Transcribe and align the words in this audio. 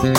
Welcome 0.00 0.14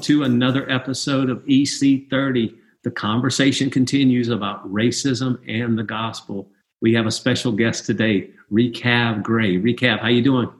to 0.00 0.24
another 0.24 0.68
episode 0.68 1.30
of 1.30 1.44
EC30. 1.44 2.56
The 2.82 2.90
conversation 2.90 3.70
continues 3.70 4.28
about 4.28 4.68
racism 4.68 5.38
and 5.46 5.78
the 5.78 5.84
gospel. 5.84 6.50
We 6.80 6.94
have 6.94 7.06
a 7.06 7.12
special 7.12 7.52
guest 7.52 7.86
today, 7.86 8.30
Rechab 8.50 9.22
Gray. 9.22 9.58
Rechab, 9.58 10.00
how 10.00 10.08
you 10.08 10.22
doing? 10.22 10.50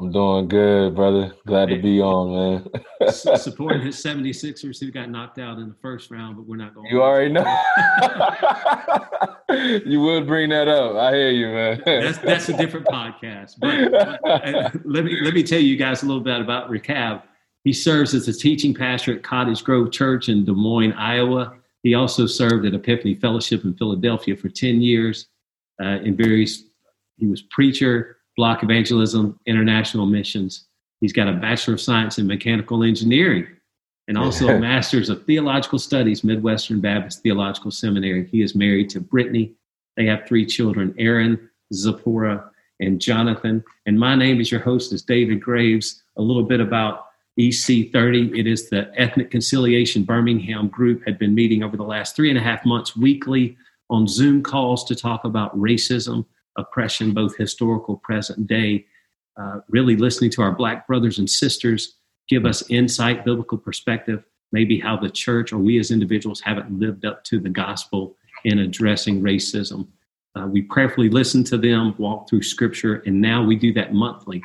I'm 0.00 0.10
doing 0.10 0.48
good, 0.48 0.94
brother. 0.94 1.34
Glad 1.46 1.68
to 1.68 1.76
be 1.78 2.00
on, 2.00 2.32
man. 2.32 3.10
Supporting 3.36 3.82
his 3.82 4.02
76ers 4.02 4.80
who 4.80 4.90
got 4.90 5.10
knocked 5.10 5.38
out 5.38 5.58
in 5.58 5.68
the 5.68 5.74
first 5.82 6.10
round, 6.10 6.36
but 6.36 6.46
we're 6.46 6.56
not 6.56 6.74
going. 6.74 6.86
You 6.86 7.02
already 7.02 7.30
know. 7.30 7.44
you 9.84 10.00
would 10.00 10.26
bring 10.26 10.48
that 10.50 10.68
up. 10.68 10.96
I 10.96 11.12
hear 11.12 11.30
you, 11.30 11.48
man. 11.48 11.82
that's 11.84 12.16
that's 12.18 12.48
a 12.48 12.56
different 12.56 12.86
podcast. 12.86 13.56
But, 13.58 13.92
but 14.22 14.86
let 14.86 15.04
me 15.04 15.20
let 15.20 15.34
me 15.34 15.42
tell 15.42 15.60
you 15.60 15.76
guys 15.76 16.02
a 16.02 16.06
little 16.06 16.22
bit 16.22 16.40
about 16.40 16.70
Rechab. 16.70 17.20
He 17.64 17.74
serves 17.74 18.14
as 18.14 18.26
a 18.26 18.32
teaching 18.32 18.72
pastor 18.72 19.16
at 19.16 19.22
Cottage 19.22 19.62
Grove 19.62 19.92
Church 19.92 20.30
in 20.30 20.46
Des 20.46 20.52
Moines, 20.52 20.94
Iowa. 20.94 21.58
He 21.82 21.92
also 21.92 22.26
served 22.26 22.64
at 22.64 22.72
Epiphany 22.72 23.16
Fellowship 23.16 23.64
in 23.64 23.74
Philadelphia 23.74 24.34
for 24.34 24.48
10 24.48 24.80
years 24.80 25.26
uh, 25.82 25.98
in 26.00 26.16
various, 26.16 26.62
he 27.16 27.26
was 27.26 27.42
preacher, 27.42 28.16
block 28.36 28.62
evangelism, 28.62 29.38
international 29.46 30.06
missions. 30.06 30.66
He's 31.00 31.12
got 31.12 31.28
a 31.28 31.32
Bachelor 31.32 31.74
of 31.74 31.80
Science 31.80 32.18
in 32.18 32.26
Mechanical 32.26 32.82
Engineering 32.82 33.46
and 34.08 34.18
also 34.18 34.48
a 34.48 34.58
Master's 34.60 35.08
of 35.08 35.24
Theological 35.24 35.78
Studies, 35.78 36.24
Midwestern 36.24 36.80
Baptist 36.80 37.22
Theological 37.22 37.70
Seminary. 37.70 38.26
He 38.26 38.42
is 38.42 38.54
married 38.54 38.90
to 38.90 39.00
Brittany. 39.00 39.52
They 39.96 40.06
have 40.06 40.26
three 40.26 40.46
children, 40.46 40.94
Aaron, 40.98 41.50
Zipporah, 41.72 42.50
and 42.80 43.00
Jonathan. 43.00 43.62
And 43.86 43.98
my 43.98 44.14
name 44.14 44.40
is 44.40 44.50
your 44.50 44.60
host 44.60 44.92
is 44.92 45.02
David 45.02 45.40
Graves. 45.40 46.02
A 46.16 46.22
little 46.22 46.42
bit 46.42 46.60
about 46.60 47.06
EC30. 47.38 48.36
It 48.38 48.46
is 48.46 48.68
the 48.68 48.90
Ethnic 48.96 49.30
Conciliation 49.30 50.02
Birmingham 50.02 50.68
group 50.68 51.04
had 51.06 51.18
been 51.18 51.34
meeting 51.34 51.62
over 51.62 51.76
the 51.76 51.84
last 51.84 52.16
three 52.16 52.28
and 52.28 52.38
a 52.38 52.42
half 52.42 52.64
months 52.66 52.96
weekly 52.96 53.56
on 53.88 54.06
Zoom 54.06 54.42
calls 54.42 54.84
to 54.84 54.94
talk 54.94 55.24
about 55.24 55.56
racism, 55.58 56.24
oppression, 56.56 57.12
both 57.12 57.36
historical, 57.36 57.96
present 57.96 58.46
day, 58.46 58.86
uh, 59.40 59.60
really 59.68 59.96
listening 59.96 60.30
to 60.30 60.42
our 60.42 60.52
Black 60.52 60.86
brothers 60.86 61.18
and 61.18 61.28
sisters 61.28 61.96
give 62.28 62.46
us 62.46 62.62
insight, 62.70 63.24
biblical 63.24 63.58
perspective, 63.58 64.22
maybe 64.52 64.78
how 64.78 64.96
the 64.96 65.10
church 65.10 65.52
or 65.52 65.58
we 65.58 65.78
as 65.78 65.90
individuals 65.90 66.40
haven't 66.40 66.70
lived 66.78 67.04
up 67.04 67.24
to 67.24 67.40
the 67.40 67.48
gospel 67.48 68.16
in 68.44 68.60
addressing 68.60 69.20
racism. 69.20 69.88
Uh, 70.36 70.46
we 70.46 70.62
prayerfully 70.62 71.08
listen 71.08 71.42
to 71.42 71.58
them, 71.58 71.94
walk 71.98 72.28
through 72.28 72.42
scripture, 72.42 73.02
and 73.06 73.20
now 73.20 73.42
we 73.42 73.56
do 73.56 73.72
that 73.72 73.92
monthly 73.92 74.42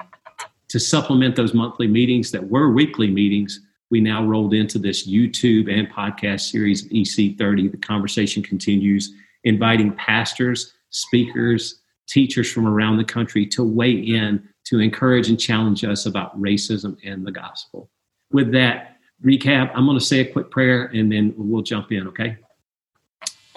to 0.69 0.79
supplement 0.79 1.35
those 1.35 1.53
monthly 1.53 1.87
meetings 1.87 2.31
that 2.31 2.49
were 2.49 2.69
weekly 2.69 3.09
meetings, 3.09 3.61
we 3.91 4.01
now 4.01 4.25
rolled 4.25 4.53
into 4.53 4.79
this 4.79 5.07
YouTube 5.07 5.71
and 5.71 5.89
podcast 5.89 6.41
series 6.51 6.83
of 6.83 6.91
EC30. 6.91 7.71
The 7.71 7.77
conversation 7.77 8.41
continues, 8.41 9.13
inviting 9.43 9.93
pastors, 9.93 10.73
speakers, 10.89 11.81
teachers 12.07 12.51
from 12.51 12.67
around 12.67 12.97
the 12.97 13.03
country 13.03 13.45
to 13.47 13.63
weigh 13.63 13.93
in 13.93 14.47
to 14.65 14.79
encourage 14.79 15.29
and 15.29 15.39
challenge 15.39 15.83
us 15.83 16.05
about 16.05 16.39
racism 16.39 16.97
and 17.03 17.25
the 17.25 17.31
gospel. 17.31 17.89
With 18.31 18.51
that 18.53 18.97
recap, 19.23 19.71
I'm 19.75 19.85
going 19.85 19.99
to 19.99 20.03
say 20.03 20.19
a 20.19 20.31
quick 20.31 20.51
prayer 20.51 20.85
and 20.85 21.11
then 21.11 21.33
we'll 21.37 21.61
jump 21.61 21.91
in, 21.91 22.07
okay? 22.07 22.37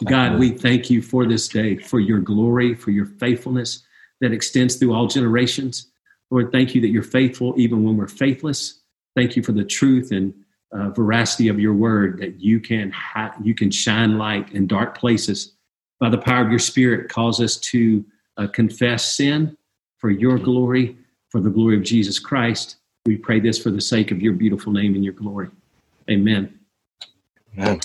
God, 0.05 0.39
we 0.39 0.51
thank 0.51 0.91
you 0.91 1.03
for 1.03 1.27
this 1.27 1.49
day, 1.49 1.77
for 1.77 1.99
your 1.99 2.21
glory, 2.21 2.75
for 2.75 2.91
your 2.93 3.07
faithfulness 3.07 3.83
that 4.21 4.33
extends 4.33 4.77
through 4.77 4.95
all 4.95 5.07
generations. 5.07 5.91
Lord, 6.31 6.53
thank 6.53 6.75
you 6.75 6.81
that 6.83 6.89
you're 6.89 7.03
faithful 7.03 7.55
even 7.57 7.83
when 7.83 7.97
we're 7.97 8.07
faithless. 8.07 8.81
Thank 9.17 9.35
you 9.35 9.43
for 9.43 9.53
the 9.53 9.65
truth 9.65 10.13
and 10.13 10.35
uh, 10.73 10.91
veracity 10.91 11.49
of 11.49 11.59
your 11.59 11.75
word 11.75 12.19
that 12.19 12.41
you 12.41 12.61
can 12.61 12.91
ha- 12.91 13.35
you 13.43 13.55
can 13.55 13.71
shine 13.71 14.19
light 14.19 14.53
in 14.53 14.67
dark 14.67 14.97
places 14.97 15.55
by 15.99 16.11
the 16.11 16.19
power 16.19 16.45
of 16.45 16.51
your 16.51 16.59
spirit. 16.59 17.09
Cause 17.09 17.41
us 17.41 17.57
to 17.57 18.05
uh, 18.39 18.47
confess 18.47 19.17
sin 19.17 19.57
for 19.99 20.11
your 20.11 20.39
glory, 20.39 20.97
for 21.29 21.41
the 21.41 21.51
glory 21.51 21.77
of 21.77 21.83
Jesus 21.83 22.19
Christ. 22.19 22.77
We 23.05 23.17
pray 23.17 23.41
this 23.41 23.59
for 23.59 23.71
the 23.71 23.81
sake 23.81 24.11
of 24.11 24.23
your 24.23 24.33
beautiful 24.33 24.73
name 24.73 24.95
and 24.95 25.05
your 25.05 25.13
glory. 25.15 25.49
Amen. 26.11 26.59
Amen. 27.59 27.81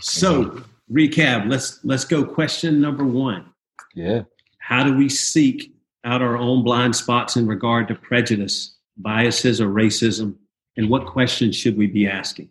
So, 0.00 0.62
Rechab. 0.88 1.48
Let's 1.48 1.84
let's 1.84 2.04
go. 2.04 2.24
Question 2.24 2.80
number 2.80 3.04
one. 3.04 3.46
Yeah. 3.94 4.22
How 4.58 4.84
do 4.84 4.96
we 4.96 5.08
seek 5.08 5.72
out 6.04 6.22
our 6.22 6.36
own 6.36 6.62
blind 6.62 6.94
spots 6.94 7.36
in 7.36 7.46
regard 7.46 7.88
to 7.88 7.94
prejudice, 7.94 8.76
biases, 8.96 9.60
or 9.60 9.68
racism? 9.68 10.34
And 10.76 10.88
what 10.88 11.06
questions 11.06 11.56
should 11.56 11.76
we 11.76 11.86
be 11.86 12.06
asking? 12.06 12.50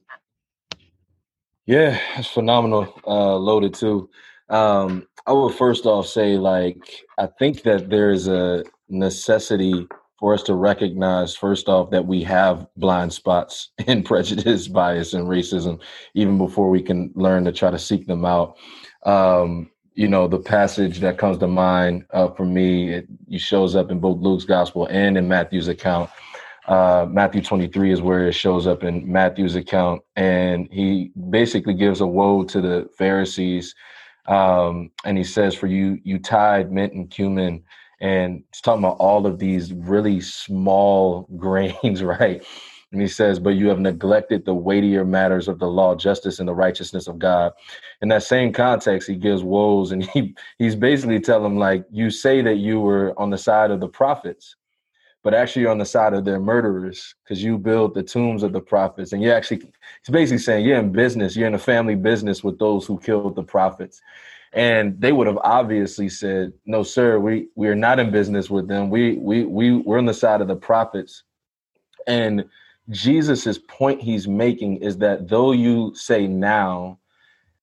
Yeah, 1.66 2.00
it's 2.17 2.28
phenomenal. 2.28 3.00
Uh, 3.06 3.35
loaded 3.35 3.73
too. 3.73 4.09
Um, 4.50 5.07
I 5.25 5.34
would 5.34 5.56
first 5.56 5.85
off 5.85 6.07
say, 6.07 6.38
like, 6.38 7.06
I 7.18 7.28
think 7.28 7.63
that 7.63 7.90
there's 7.90 8.28
a 8.28 8.63
necessity 8.90 9.88
for 10.19 10.34
us 10.34 10.44
to 10.44 10.56
recognize, 10.56 11.35
first 11.35 11.69
off, 11.69 11.91
that 11.91 12.06
we 12.06 12.24
have 12.24 12.68
blind 12.75 13.13
spots 13.13 13.72
in 13.88 14.03
prejudice, 14.03 14.68
bias, 14.68 15.13
and 15.13 15.28
racism, 15.28 15.79
even 16.13 16.38
before 16.38 16.69
we 16.69 16.81
can 16.81 17.12
learn 17.16 17.46
to 17.46 17.52
try 17.52 17.72
to 17.72 17.79
seek 17.79 18.06
them 18.08 18.25
out. 18.25 18.58
Um, 19.06 19.69
you 19.94 20.08
know, 20.08 20.28
the 20.28 20.40
passage 20.40 21.00
that 21.00 21.18
comes 21.18 21.38
to 21.40 21.47
mind 21.47 22.06
uh, 22.12 22.29
for 22.29 22.46
me, 22.46 22.94
it, 22.94 23.08
it, 23.29 23.40
shows 23.40 23.75
up 23.75 23.91
in 23.91 24.00
both 24.00 24.19
Luke's 24.19 24.46
gospel 24.46 24.88
and 24.88 25.18
in 25.18 25.28
Matthew's 25.28 25.68
account. 25.68 26.09
Uh, 26.68 27.06
Matthew 27.09 27.41
23 27.41 27.91
is 27.91 28.02
where 28.02 28.28
it 28.28 28.34
shows 28.34 28.68
up 28.68 28.84
in 28.84 29.12
Matthew's 29.12 29.56
account. 29.56 30.02
And 30.16 30.68
he 30.72 31.12
basically 31.29 31.74
gives 31.74 32.00
a 32.00 32.08
woe 32.08 32.44
to 32.44 32.62
the 32.62 32.90
Pharisees. 32.97 33.74
Um, 34.29 34.91
and 35.06 35.17
he 35.17 35.25
says, 35.25 35.56
For 35.56 35.67
you, 35.67 36.00
you 36.06 36.19
tied 36.19 36.72
mint 36.72 36.94
and 36.94 37.12
cumin. 37.12 37.63
And 38.01 38.44
he's 38.53 38.62
talking 38.62 38.85
about 38.85 39.00
all 39.00 39.28
of 39.28 39.40
these 39.40 39.73
really 39.73 40.22
small 40.22 41.28
grains, 41.38 42.03
right? 42.03 42.44
And 42.94 43.01
he 43.01 43.09
says, 43.09 43.40
But 43.40 43.51
you 43.51 43.69
have 43.69 43.81
neglected 43.81 44.45
the 44.45 44.56
weightier 44.56 45.06
matters 45.06 45.50
of 45.50 45.59
the 45.59 45.67
law, 45.67 45.95
justice, 45.95 46.40
and 46.40 46.50
the 46.50 46.56
righteousness 46.56 47.07
of 47.07 47.19
God. 47.19 47.53
In 48.01 48.09
that 48.09 48.23
same 48.23 48.53
context, 48.53 49.09
he 49.09 49.17
gives 49.17 49.44
woes 49.44 49.94
and 49.94 50.06
he 50.06 50.35
he's 50.59 50.78
basically 50.78 51.22
telling 51.22 51.44
them, 51.44 51.59
like, 51.59 51.85
you 51.91 52.11
say 52.11 52.41
that 52.44 52.57
you 52.57 52.81
were 52.81 53.19
on 53.19 53.31
the 53.31 53.40
side 53.40 53.72
of 53.72 53.81
the 53.81 53.90
prophets, 53.90 54.57
but 55.24 55.34
actually 55.34 55.63
you're 55.63 55.72
on 55.72 55.78
the 55.78 55.85
side 55.85 56.13
of 56.13 56.25
their 56.25 56.40
murderers, 56.40 57.13
because 57.24 57.44
you 57.44 57.57
build 57.57 57.94
the 57.94 58.03
tombs 58.03 58.44
of 58.44 58.53
the 58.53 58.62
prophets. 58.62 59.12
And 59.12 59.22
you're 59.22 59.35
actually, 59.35 59.62
it's 60.00 60.09
basically 60.09 60.38
saying 60.40 60.66
you're 60.66 60.80
in 60.80 60.91
business, 60.91 61.35
you're 61.35 61.47
in 61.47 61.56
a 61.56 61.59
family 61.59 61.96
business 61.96 62.44
with 62.44 62.57
those 62.59 62.85
who 62.85 63.00
killed 63.00 63.35
the 63.35 63.44
prophets. 63.44 64.02
And 64.53 65.00
they 65.00 65.12
would 65.12 65.28
have 65.28 65.38
obviously 65.44 66.09
said, 66.09 66.53
No, 66.66 66.81
sir, 66.81 67.19
we 67.19 67.50
we 67.56 67.68
are 67.68 67.75
not 67.75 68.00
in 68.00 68.12
business 68.12 68.50
with 68.50 68.68
them. 68.68 68.90
We 68.90 69.18
we 69.18 69.46
we 69.46 69.74
we're 69.78 70.00
on 70.00 70.06
the 70.06 70.13
side 70.13 70.41
of 70.41 70.47
the 70.47 70.56
prophets. 70.56 71.24
And 72.08 72.46
Jesus's 72.90 73.59
point 73.59 74.02
he's 74.02 74.28
making 74.28 74.78
is 74.78 74.97
that 74.97 75.28
though 75.28 75.52
you 75.52 75.94
say 75.94 76.25
now 76.25 76.97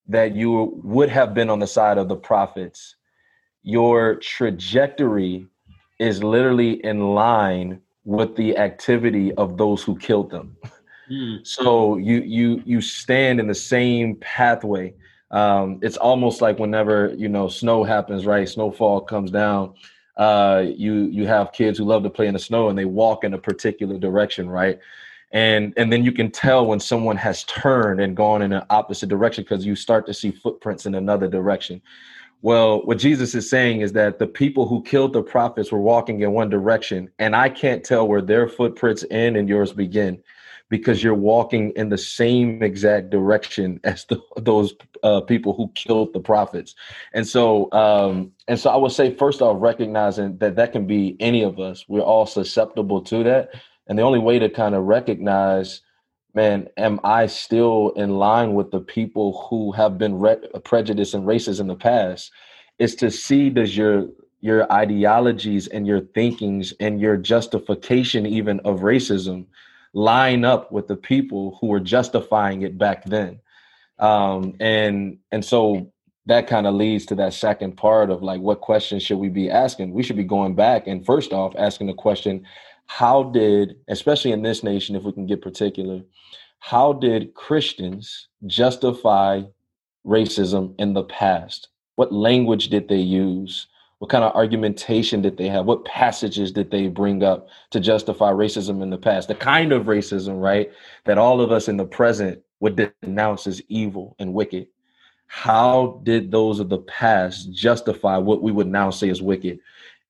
that 0.07 0.37
you 0.37 0.81
would 0.85 1.09
have 1.09 1.35
been 1.35 1.51
on 1.51 1.59
the 1.59 1.67
side 1.67 1.99
of 1.99 2.09
the 2.09 2.15
prophets, 2.15 2.95
your 3.65 4.15
trajectory 4.17 5.49
is 5.99 6.23
literally 6.23 6.85
in 6.85 7.15
line 7.15 7.81
with 8.05 8.37
the 8.37 8.57
activity 8.57 9.33
of 9.35 9.57
those 9.57 9.83
who 9.83 9.99
killed 9.99 10.31
them. 10.31 10.57
Mm. 11.11 11.47
So 11.47 11.97
you 11.97 12.21
you 12.21 12.63
you 12.65 12.81
stand 12.81 13.41
in 13.41 13.47
the 13.47 13.55
same 13.55 14.17
pathway. 14.17 14.95
Um, 15.31 15.79
it's 15.83 15.97
almost 15.97 16.41
like 16.41 16.59
whenever 16.59 17.15
you 17.17 17.29
know 17.29 17.49
snow 17.49 17.85
happens, 17.85 18.27
right? 18.27 18.49
Snowfall 18.49 19.03
comes 19.03 19.31
down. 19.31 19.75
Uh, 20.17 20.65
you 20.67 21.05
you 21.05 21.27
have 21.27 21.53
kids 21.53 21.79
who 21.79 21.85
love 21.85 22.03
to 22.03 22.11
play 22.11 22.27
in 22.27 22.35
the 22.35 22.41
snow 22.41 22.69
and 22.69 22.79
they 22.79 22.87
walk 22.87 23.23
in 23.23 23.35
a 23.35 23.39
particular 23.39 23.99
direction, 23.99 24.49
right? 24.49 24.79
and 25.33 25.75
and 25.77 25.93
then 25.93 26.05
you 26.05 26.13
can 26.13 26.31
tell 26.31 26.67
when 26.67 26.81
someone 26.81 27.17
has 27.17 27.45
turned 27.45 28.01
and 28.01 28.17
gone 28.17 28.43
in 28.43 28.53
an 28.53 28.63
opposite 28.71 29.09
direction 29.09 29.45
because 29.45 29.67
you 29.67 29.75
start 29.75 30.07
to 30.07 30.15
see 30.15 30.31
footprints 30.31 30.87
in 30.87 30.95
another 30.95 31.29
direction 31.29 31.83
well 32.43 32.85
what 32.85 32.99
jesus 32.99 33.35
is 33.35 33.49
saying 33.49 33.81
is 33.81 33.93
that 33.93 34.19
the 34.19 34.27
people 34.27 34.67
who 34.67 34.83
killed 34.83 35.13
the 35.13 35.23
prophets 35.23 35.73
were 35.73 35.81
walking 35.81 36.21
in 36.21 36.33
one 36.33 36.51
direction 36.51 37.11
and 37.19 37.35
i 37.35 37.49
can't 37.49 37.85
tell 37.85 38.07
where 38.07 38.23
their 38.23 38.49
footprints 38.49 39.05
end 39.11 39.37
and 39.37 39.49
yours 39.49 39.73
begin 39.73 40.23
because 40.69 41.03
you're 41.03 41.15
walking 41.15 41.71
in 41.77 41.89
the 41.89 41.99
same 41.99 42.63
exact 42.63 43.11
direction 43.11 43.81
as 43.85 44.05
the, 44.07 44.21
those 44.37 44.75
uh, 45.03 45.21
people 45.21 45.53
who 45.53 45.71
killed 45.75 46.13
the 46.13 46.21
prophets. 46.21 46.75
And 47.13 47.27
so, 47.27 47.71
um, 47.73 48.33
and 48.49 48.59
so, 48.59 48.71
I 48.71 48.77
would 48.77 48.93
say 48.93 49.15
first 49.15 49.43
off, 49.43 49.57
recognizing 49.61 50.39
that 50.39 50.57
that 50.57 50.73
can 50.73 50.87
be 50.87 51.17
any 51.21 51.43
of 51.43 51.59
us. 51.59 51.85
We're 51.89 52.01
all 52.01 52.27
susceptible 52.27 53.01
to 53.03 53.23
that, 53.25 53.51
and 53.87 53.99
the 53.99 54.03
only 54.03 54.19
way 54.19 54.39
to 54.39 54.49
kind 54.49 54.75
of 54.75 54.85
recognize, 54.85 55.83
man, 56.37 56.69
am 56.77 57.01
I 57.03 57.27
still 57.27 57.91
in 57.97 58.19
line 58.19 58.55
with 58.55 58.71
the 58.71 58.81
people 58.81 59.47
who 59.49 59.73
have 59.73 59.99
been 59.99 60.21
re- 60.21 60.37
prejudiced 60.63 61.15
and 61.15 61.25
racist 61.25 61.59
in 61.59 61.67
the 61.67 61.75
past? 61.75 62.31
Is 62.79 62.95
to 62.97 63.11
see 63.11 63.51
does 63.51 63.77
your 63.77 64.09
your 64.41 64.71
ideologies 64.71 65.67
and 65.67 65.87
your 65.87 66.01
thinkings 66.01 66.73
and 66.79 67.01
your 67.01 67.17
justification 67.17 68.27
even 68.27 68.61
of 68.61 68.81
racism 68.81 69.47
line 69.95 70.45
up 70.45 70.71
with 70.71 70.87
the 70.87 70.97
people 70.97 71.57
who 71.61 71.69
were 71.69 71.81
justifying 71.81 72.63
it 72.63 72.77
back 72.77 73.05
then 73.07 73.41
um, 73.99 74.55
and 74.61 75.19
and 75.33 75.45
so 75.45 75.91
that 76.27 76.47
kind 76.47 76.67
of 76.67 76.75
leads 76.75 77.07
to 77.07 77.15
that 77.15 77.33
second 77.33 77.77
part 77.77 78.11
of 78.11 78.23
like 78.23 78.41
what 78.41 78.61
questions 78.61 79.03
should 79.03 79.19
we 79.19 79.31
be 79.31 79.51
asking 79.51 79.93
we 79.93 80.03
should 80.03 80.17
be 80.17 80.25
going 80.25 80.55
back 80.55 80.87
and 80.87 81.07
first 81.07 81.33
off 81.33 81.55
asking 81.57 81.87
the 81.87 81.95
question 81.95 82.45
how 82.87 83.25
did 83.25 83.77
especially 83.89 84.33
in 84.33 84.43
this 84.43 84.63
nation 84.63 84.97
if 84.97 85.03
we 85.03 85.13
can 85.13 85.27
get 85.27 85.43
particular 85.43 86.01
how 86.59 86.93
did 86.93 87.35
christians 87.35 88.29
justify 88.47 89.43
racism 90.07 90.75
in 90.79 90.93
the 90.93 91.05
past 91.05 91.69
what 91.97 92.13
language 92.13 92.69
did 92.69 92.89
they 92.89 92.97
use 92.97 93.67
what 93.99 94.11
kind 94.11 94.25
of 94.25 94.35
argumentation 94.35 95.23
did 95.23 95.39
they 95.39 95.49
have? 95.49 95.65
What 95.65 95.85
passages 95.87 96.53
did 96.53 96.71
they 96.71 96.89
bring 96.89 97.23
up 97.23 97.49
to 97.71 97.81
justify 97.81 98.31
racism 98.31 98.83
in 98.83 98.91
the 98.91 98.99
past? 98.99 99.29
The 99.29 99.35
kind 99.35 99.73
of 99.73 99.87
racism, 99.87 100.41
right, 100.41 100.71
that 101.05 101.19
all 101.19 101.41
of 101.41 101.51
us 101.51 101.67
in 101.67 101.79
the 101.79 101.87
present 101.87 102.43
would 102.61 102.93
denounce 103.03 103.47
as 103.47 103.63
evil 103.69 104.15
and 104.19 104.35
wicked. 104.35 104.67
How 105.29 106.01
did 106.05 106.31
those 106.31 106.61
of 106.61 106.69
the 106.69 106.79
past 106.79 107.53
justify 107.53 108.19
what 108.19 108.43
we 108.43 108.53
would 108.53 108.69
now 108.69 108.91
say 108.91 109.09
is 109.09 109.23
wicked? 109.23 109.59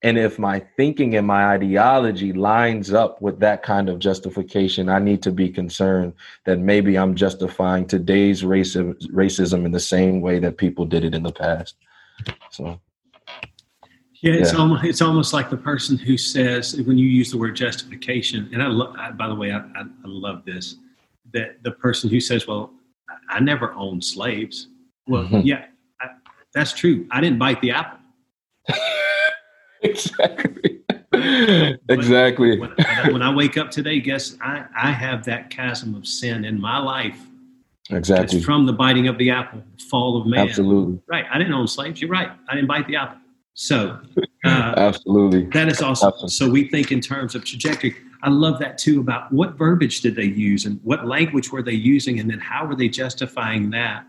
And 0.03 0.17
if 0.17 0.37
my 0.37 0.59
thinking 0.77 1.15
and 1.15 1.25
my 1.25 1.47
ideology 1.47 2.31
lines 2.31 2.93
up 2.93 3.19
with 3.19 3.39
that 3.39 3.63
kind 3.63 3.89
of 3.89 3.97
justification, 3.97 4.89
I 4.89 4.99
need 4.99 5.23
to 5.23 5.31
be 5.31 5.49
concerned 5.49 6.13
that 6.45 6.59
maybe 6.59 6.97
I'm 6.97 7.15
justifying 7.15 7.87
today's 7.87 8.43
racism, 8.43 8.95
racism 9.07 9.65
in 9.65 9.71
the 9.71 9.79
same 9.79 10.21
way 10.21 10.39
that 10.39 10.57
people 10.57 10.85
did 10.85 11.03
it 11.03 11.15
in 11.15 11.23
the 11.23 11.31
past. 11.31 11.75
So 12.51 12.79
yeah, 14.21 14.33
it's 14.33 14.53
yeah. 14.53 14.59
almost 14.59 14.83
it's 14.83 15.01
almost 15.01 15.33
like 15.33 15.49
the 15.49 15.57
person 15.57 15.97
who 15.97 16.17
says 16.17 16.75
when 16.85 16.97
you 16.97 17.07
use 17.07 17.31
the 17.31 17.37
word 17.37 17.55
justification, 17.55 18.49
and 18.51 18.63
I, 18.63 18.67
love. 18.67 18.95
by 19.17 19.27
the 19.27 19.35
way, 19.35 19.51
I, 19.51 19.57
I, 19.57 19.81
I, 19.81 20.05
love 20.05 20.43
this. 20.43 20.75
That 21.33 21.61
the 21.63 21.71
person 21.71 22.09
who 22.09 22.19
says, 22.19 22.47
"Well, 22.47 22.71
I 23.29 23.39
never 23.39 23.73
owned 23.73 24.03
slaves." 24.03 24.69
Well, 25.07 25.23
mm-hmm. 25.23 25.41
yeah, 25.41 25.65
I, 26.01 26.07
that's 26.53 26.73
true. 26.73 27.07
I 27.11 27.21
didn't 27.21 27.37
bite 27.37 27.61
the 27.61 27.71
apple. 27.71 27.99
exactly. 29.83 30.81
exactly. 31.89 32.59
When, 32.59 32.71
when, 33.11 33.21
I 33.21 33.33
wake 33.33 33.57
up 33.57 33.71
today, 33.71 33.99
guess 33.99 34.35
I, 34.41 34.65
I 34.75 34.91
have 34.91 35.25
that 35.25 35.49
chasm 35.49 35.95
of 35.95 36.07
sin 36.07 36.45
in 36.45 36.59
my 36.59 36.77
life. 36.79 37.19
Exactly. 37.89 38.37
It's 38.37 38.45
from 38.45 38.65
the 38.65 38.73
biting 38.73 39.07
of 39.07 39.17
the 39.17 39.29
apple, 39.29 39.63
the 39.77 39.83
fall 39.83 40.19
of 40.19 40.27
man. 40.27 40.47
Absolutely. 40.47 40.99
Right. 41.07 41.25
I 41.31 41.37
didn't 41.37 41.53
own 41.53 41.67
slaves. 41.67 42.01
You're 42.01 42.09
right. 42.09 42.29
I 42.49 42.55
didn't 42.55 42.67
bite 42.67 42.87
the 42.87 42.97
apple. 42.97 43.19
So, 43.53 43.99
uh, 44.45 44.73
absolutely, 44.77 45.45
that 45.45 45.67
is 45.67 45.81
awesome. 45.81 46.09
Absolutely. 46.09 46.29
So 46.29 46.49
we 46.49 46.69
think 46.69 46.91
in 46.91 47.01
terms 47.01 47.35
of 47.35 47.43
trajectory. 47.43 47.95
I 48.23 48.29
love 48.29 48.59
that 48.59 48.79
too 48.79 48.99
about 48.99 49.31
what 49.31 49.57
verbiage 49.57 50.01
did 50.01 50.15
they 50.15 50.25
use 50.25 50.65
and 50.65 50.79
what 50.83 51.05
language 51.05 51.51
were 51.51 51.61
they 51.61 51.73
using, 51.73 52.19
and 52.19 52.29
then 52.29 52.39
how 52.39 52.65
were 52.65 52.75
they 52.75 52.87
justifying 52.87 53.69
that 53.71 54.07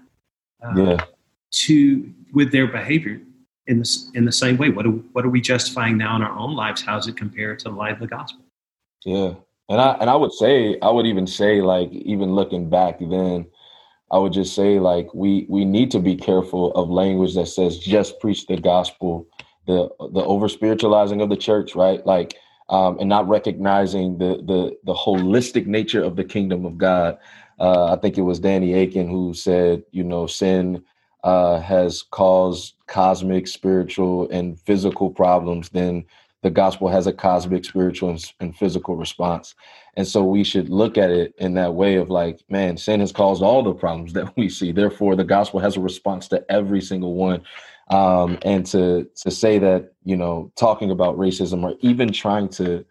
uh, 0.65 0.73
yeah. 0.75 1.05
to 1.51 2.13
with 2.33 2.51
their 2.51 2.67
behavior 2.67 3.21
in 3.69 3.79
the 3.79 4.11
in 4.15 4.25
the 4.25 4.33
same 4.33 4.57
way. 4.57 4.71
What 4.71 4.87
are, 4.87 4.91
what 4.91 5.25
are 5.25 5.31
we 5.31 5.41
justifying 5.41 5.97
now 5.97 6.17
in 6.17 6.23
our 6.23 6.37
own 6.37 6.55
lives? 6.55 6.83
How 6.83 6.97
does 6.97 7.07
it 7.07 7.17
compare 7.17 7.55
to 7.57 7.65
the 7.65 7.71
life 7.71 7.95
of 7.95 8.01
the 8.01 8.07
gospel? 8.09 8.45
Yeah, 9.05 9.35
and 9.69 9.81
I 9.81 9.93
and 10.01 10.11
I 10.11 10.17
would 10.17 10.33
say 10.33 10.79
I 10.83 10.91
would 10.91 11.07
even 11.07 11.27
say 11.27 11.63
like 11.63 11.91
even 11.93 12.35
looking 12.35 12.69
back 12.69 12.99
then 12.99 13.47
I 14.11 14.19
would 14.19 14.33
just 14.33 14.55
say 14.55 14.79
like 14.79 15.13
we 15.15 15.47
we 15.49 15.65
need 15.65 15.91
to 15.91 16.01
be 16.01 16.17
careful 16.17 16.73
of 16.73 16.89
language 16.89 17.35
that 17.35 17.47
says 17.47 17.79
just 17.79 18.21
preach 18.21 18.47
the 18.47 18.57
gospel, 18.57 19.27
the 19.67 19.89
the 20.13 20.25
over 20.25 20.49
spiritualizing 20.49 21.21
of 21.21 21.29
the 21.29 21.37
church, 21.37 21.75
right? 21.75 22.05
Like 22.07 22.37
um, 22.71 22.99
and 23.01 23.09
not 23.09 23.29
recognizing 23.29 24.19
the 24.19 24.43
the 24.47 24.77
the 24.85 24.95
holistic 24.95 25.67
nature 25.67 26.03
of 26.03 26.17
the 26.17 26.25
kingdom 26.25 26.65
of 26.65 26.79
God. 26.79 27.19
Uh, 27.61 27.93
I 27.93 27.97
think 27.97 28.17
it 28.17 28.23
was 28.23 28.39
Danny 28.39 28.73
Akin 28.73 29.09
who 29.09 29.35
said, 29.35 29.83
you 29.91 30.05
know, 30.05 30.27
sin 30.27 30.85
uh, 31.29 31.61
has 31.61 32.05
caused 32.11 32.73
cosmic, 32.87 33.47
spiritual, 33.47 34.31
and 34.31 34.59
physical 34.59 35.11
problems. 35.11 35.69
Then 35.69 36.07
the 36.43 36.49
gospel 36.49 36.89
has 36.89 37.07
a 37.07 37.13
cosmic, 37.13 37.67
spiritual, 37.67 38.09
and, 38.09 38.33
and, 38.41 38.57
physical 38.57 38.97
response. 38.97 39.55
And 39.95 40.09
so 40.09 40.25
we 40.25 40.43
should 40.43 40.71
look 40.71 40.97
at 40.97 41.11
it 41.11 41.35
in 41.37 41.53
that 41.55 41.75
way 41.75 41.97
of 41.97 42.09
like, 42.09 42.41
man, 42.49 42.79
sin 42.79 43.01
has 43.01 43.13
caused 43.13 43.43
all 43.43 43.63
the 43.63 43.75
problems 43.75 44.15
that 44.15 44.35
we 44.39 44.49
see. 44.49 44.73
Therefore, 44.73 45.17
the 45.17 45.31
gospel 45.37 45.61
has 45.61 45.77
a 45.77 45.81
response 45.81 46.29
to 46.29 46.43
every 46.51 46.81
single 46.81 47.13
one. 47.13 47.43
Um, 47.91 48.39
and 48.43 48.65
to 48.67 49.09
to 49.23 49.31
say 49.31 49.59
that, 49.59 49.93
you 50.05 50.17
know, 50.17 50.51
talking 50.57 50.91
about 50.91 51.19
racism 51.19 51.63
or 51.63 51.75
even 51.81 52.11
trying 52.11 52.49
to 52.61 52.87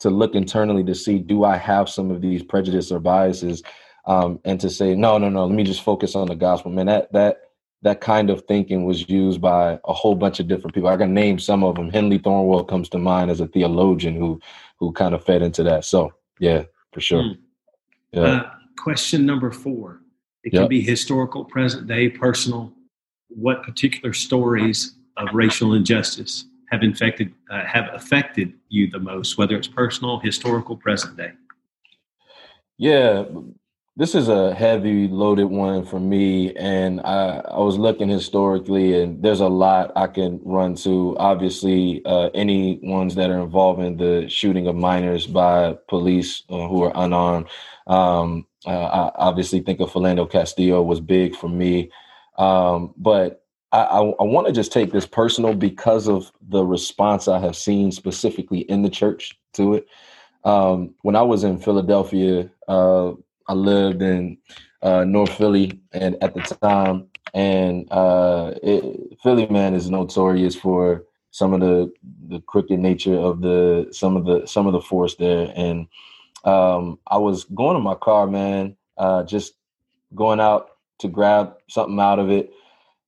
to 0.00 0.10
look 0.10 0.34
internally 0.34 0.84
to 0.84 0.94
see 0.94 1.18
do 1.18 1.44
I 1.44 1.56
have 1.56 1.88
some 1.88 2.10
of 2.10 2.20
these 2.20 2.42
prejudices 2.42 2.92
or 2.92 3.00
biases, 3.00 3.62
um, 4.06 4.40
and 4.44 4.60
to 4.60 4.70
say, 4.70 4.94
no, 4.94 5.18
no, 5.18 5.28
no, 5.28 5.46
let 5.46 5.54
me 5.54 5.64
just 5.64 5.82
focus 5.82 6.14
on 6.14 6.28
the 6.28 6.34
gospel. 6.34 6.70
Man, 6.70 6.86
that 6.86 7.12
that 7.12 7.47
that 7.82 8.00
kind 8.00 8.28
of 8.30 8.42
thinking 8.46 8.84
was 8.84 9.08
used 9.08 9.40
by 9.40 9.78
a 9.84 9.92
whole 9.92 10.14
bunch 10.14 10.40
of 10.40 10.48
different 10.48 10.74
people. 10.74 10.88
I 10.88 10.96
can 10.96 11.14
name 11.14 11.38
some 11.38 11.62
of 11.62 11.76
them. 11.76 11.90
Henley 11.90 12.18
Thornwell 12.18 12.66
comes 12.66 12.88
to 12.90 12.98
mind 12.98 13.30
as 13.30 13.40
a 13.40 13.46
theologian 13.46 14.16
who 14.16 14.40
who 14.78 14.92
kind 14.92 15.14
of 15.14 15.24
fed 15.24 15.42
into 15.42 15.62
that. 15.64 15.84
So 15.84 16.12
yeah, 16.38 16.64
for 16.92 17.00
sure. 17.00 17.22
Hmm. 17.22 17.32
Yeah. 18.12 18.22
Uh, 18.22 18.50
question 18.76 19.26
number 19.26 19.50
four. 19.50 20.00
It 20.44 20.50
can 20.50 20.68
be 20.68 20.80
historical, 20.80 21.44
present 21.44 21.86
day, 21.86 22.08
personal. 22.08 22.72
What 23.28 23.62
particular 23.62 24.14
stories 24.14 24.94
of 25.16 25.28
racial 25.34 25.74
injustice 25.74 26.46
have 26.70 26.82
infected 26.82 27.34
uh, 27.50 27.64
have 27.64 27.88
affected 27.92 28.54
you 28.68 28.88
the 28.88 28.98
most, 28.98 29.36
whether 29.36 29.56
it's 29.56 29.68
personal, 29.68 30.18
historical, 30.20 30.76
present 30.76 31.16
day? 31.16 31.32
Yeah, 32.78 33.24
this 33.98 34.14
is 34.14 34.28
a 34.28 34.54
heavy 34.54 35.08
loaded 35.08 35.46
one 35.46 35.84
for 35.84 35.98
me 35.98 36.54
and 36.54 37.00
I, 37.00 37.42
I 37.50 37.58
was 37.58 37.76
looking 37.76 38.08
historically 38.08 39.02
and 39.02 39.20
there's 39.20 39.40
a 39.40 39.48
lot 39.48 39.90
i 39.96 40.06
can 40.06 40.40
run 40.44 40.76
to 40.76 41.16
obviously 41.18 42.00
uh, 42.06 42.30
any 42.32 42.78
ones 42.84 43.16
that 43.16 43.28
are 43.28 43.40
involving 43.40 43.96
the 43.96 44.28
shooting 44.28 44.68
of 44.68 44.76
minors 44.76 45.26
by 45.26 45.76
police 45.88 46.44
uh, 46.48 46.68
who 46.68 46.84
are 46.84 46.92
unarmed 46.94 47.48
um, 47.88 48.46
uh, 48.66 48.70
i 48.70 49.10
obviously 49.16 49.60
think 49.60 49.80
of 49.80 49.90
philando 49.90 50.30
castillo 50.30 50.80
was 50.80 51.00
big 51.00 51.34
for 51.34 51.48
me 51.48 51.90
um, 52.38 52.94
but 52.96 53.44
I, 53.72 53.80
I, 53.80 53.98
I 53.98 54.22
want 54.22 54.46
to 54.46 54.52
just 54.52 54.72
take 54.72 54.92
this 54.92 55.06
personal 55.06 55.54
because 55.54 56.08
of 56.08 56.30
the 56.40 56.64
response 56.64 57.26
I 57.26 57.40
have 57.40 57.56
seen 57.56 57.90
specifically 57.90 58.60
in 58.60 58.82
the 58.82 58.88
church 58.88 59.36
to 59.54 59.74
it. 59.74 59.88
Um, 60.44 60.94
when 61.02 61.16
I 61.16 61.22
was 61.22 61.44
in 61.44 61.58
Philadelphia, 61.58 62.48
uh, 62.68 63.12
I 63.48 63.54
lived 63.54 64.02
in 64.02 64.38
uh, 64.82 65.04
North 65.04 65.32
Philly, 65.32 65.80
and 65.92 66.16
at 66.22 66.34
the 66.34 66.40
time, 66.40 67.08
and 67.34 67.90
uh, 67.90 68.54
it, 68.62 69.18
Philly 69.22 69.46
man 69.46 69.74
is 69.74 69.90
notorious 69.90 70.54
for 70.54 71.04
some 71.30 71.52
of 71.52 71.60
the 71.60 71.92
the 72.28 72.40
crooked 72.40 72.78
nature 72.78 73.16
of 73.16 73.40
the 73.40 73.88
some 73.90 74.16
of 74.16 74.26
the 74.26 74.46
some 74.46 74.66
of 74.66 74.72
the 74.72 74.80
force 74.80 75.16
there. 75.16 75.52
And 75.56 75.88
um, 76.44 76.98
I 77.06 77.18
was 77.18 77.44
going 77.44 77.74
to 77.74 77.80
my 77.80 77.94
car, 77.94 78.26
man, 78.26 78.76
uh, 78.98 79.24
just 79.24 79.54
going 80.14 80.40
out 80.40 80.70
to 81.00 81.08
grab 81.08 81.54
something 81.68 81.98
out 81.98 82.18
of 82.18 82.30
it, 82.30 82.52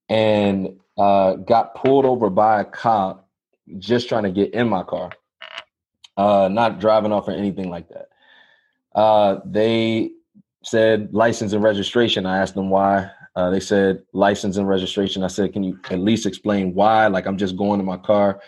and 0.08 0.80
uh, 0.98 1.34
got 1.34 1.74
pulled 1.74 2.04
over 2.06 2.30
by 2.30 2.62
a 2.62 2.64
cop 2.64 3.28
just 3.78 4.08
trying 4.08 4.24
to 4.24 4.32
get 4.32 4.52
in 4.54 4.68
my 4.68 4.82
car, 4.82 5.10
uh, 6.16 6.48
not 6.50 6.80
driving 6.80 7.12
off 7.12 7.28
or 7.28 7.32
anything 7.32 7.70
like 7.70 7.88
that. 7.90 8.08
Uh, 8.94 9.40
they 9.44 10.10
said 10.64 11.12
license 11.12 11.52
and 11.52 11.62
registration. 11.62 12.26
I 12.26 12.38
asked 12.38 12.54
them 12.54 12.70
why. 12.70 13.10
Uh, 13.36 13.50
they 13.50 13.60
said 13.60 14.02
license 14.12 14.56
and 14.56 14.68
registration. 14.68 15.22
I 15.22 15.28
said, 15.28 15.52
can 15.52 15.62
you 15.62 15.78
at 15.90 16.00
least 16.00 16.26
explain 16.26 16.74
why? 16.74 17.06
Like 17.06 17.26
I'm 17.26 17.38
just 17.38 17.56
going 17.56 17.78
to 17.78 17.84
my 17.84 17.96
car. 17.96 18.40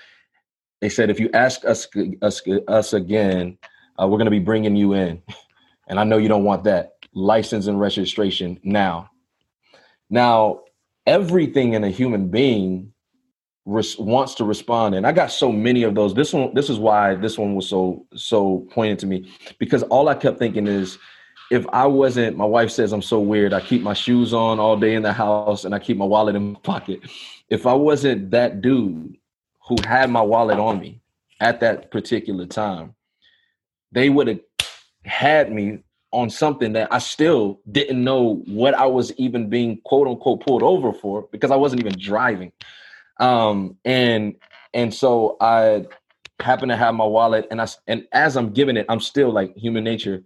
They 0.80 0.88
said, 0.88 1.10
if 1.10 1.20
you 1.20 1.30
ask 1.32 1.64
us 1.64 1.86
us, 2.20 2.42
us 2.66 2.92
again, 2.92 3.56
uh, 4.00 4.06
we're 4.08 4.18
going 4.18 4.26
to 4.26 4.32
be 4.32 4.40
bringing 4.40 4.74
you 4.74 4.94
in, 4.94 5.22
and 5.88 6.00
I 6.00 6.04
know 6.04 6.18
you 6.18 6.28
don't 6.28 6.44
want 6.44 6.64
that. 6.64 6.92
License 7.14 7.66
and 7.66 7.78
registration 7.78 8.58
now. 8.64 9.10
Now, 10.10 10.62
everything 11.06 11.74
in 11.74 11.84
a 11.84 11.90
human 11.90 12.28
being 12.28 12.92
res- 13.64 13.98
wants 13.98 14.34
to 14.36 14.44
respond, 14.44 14.96
and 14.96 15.06
I 15.06 15.12
got 15.12 15.30
so 15.30 15.52
many 15.52 15.84
of 15.84 15.94
those. 15.94 16.14
This 16.14 16.32
one, 16.32 16.52
this 16.54 16.68
is 16.68 16.78
why 16.78 17.14
this 17.14 17.38
one 17.38 17.54
was 17.54 17.68
so 17.68 18.06
so 18.14 18.66
pointed 18.72 18.98
to 19.00 19.06
me 19.06 19.32
because 19.58 19.84
all 19.84 20.08
I 20.08 20.14
kept 20.14 20.38
thinking 20.38 20.66
is 20.66 20.98
if 21.52 21.66
I 21.70 21.86
wasn't, 21.86 22.38
my 22.38 22.46
wife 22.46 22.70
says 22.70 22.92
I'm 22.92 23.02
so 23.02 23.20
weird. 23.20 23.52
I 23.52 23.60
keep 23.60 23.82
my 23.82 23.92
shoes 23.92 24.32
on 24.32 24.58
all 24.58 24.74
day 24.74 24.94
in 24.94 25.02
the 25.02 25.12
house 25.12 25.66
and 25.66 25.74
I 25.74 25.78
keep 25.78 25.98
my 25.98 26.04
wallet 26.06 26.34
in 26.34 26.54
my 26.54 26.58
pocket. 26.62 27.00
If 27.50 27.66
I 27.66 27.74
wasn't 27.74 28.30
that 28.30 28.62
dude 28.62 29.18
who 29.68 29.76
had 29.84 30.08
my 30.08 30.22
wallet 30.22 30.58
on 30.58 30.80
me 30.80 31.02
at 31.40 31.60
that 31.60 31.90
particular 31.90 32.46
time, 32.46 32.94
they 33.92 34.08
would 34.08 34.28
have 34.28 34.40
had 35.04 35.52
me 35.52 35.80
on 36.10 36.30
something 36.30 36.72
that 36.72 36.90
I 36.90 36.98
still 36.98 37.60
didn't 37.70 38.02
know 38.02 38.42
what 38.46 38.72
I 38.72 38.86
was 38.86 39.12
even 39.18 39.50
being 39.50 39.78
quote 39.84 40.08
unquote 40.08 40.40
pulled 40.40 40.62
over 40.62 40.90
for 40.90 41.28
because 41.32 41.50
I 41.50 41.56
wasn't 41.56 41.82
even 41.82 41.98
driving. 41.98 42.52
Um, 43.20 43.76
and 43.84 44.36
and 44.72 44.92
so 44.92 45.36
I 45.38 45.84
happen 46.40 46.70
to 46.70 46.76
have 46.78 46.94
my 46.94 47.04
wallet 47.04 47.46
and 47.50 47.60
I 47.60 47.68
and 47.86 48.06
as 48.12 48.38
I'm 48.38 48.54
giving 48.54 48.78
it, 48.78 48.86
I'm 48.88 49.00
still 49.00 49.30
like 49.30 49.54
human 49.54 49.84
nature. 49.84 50.24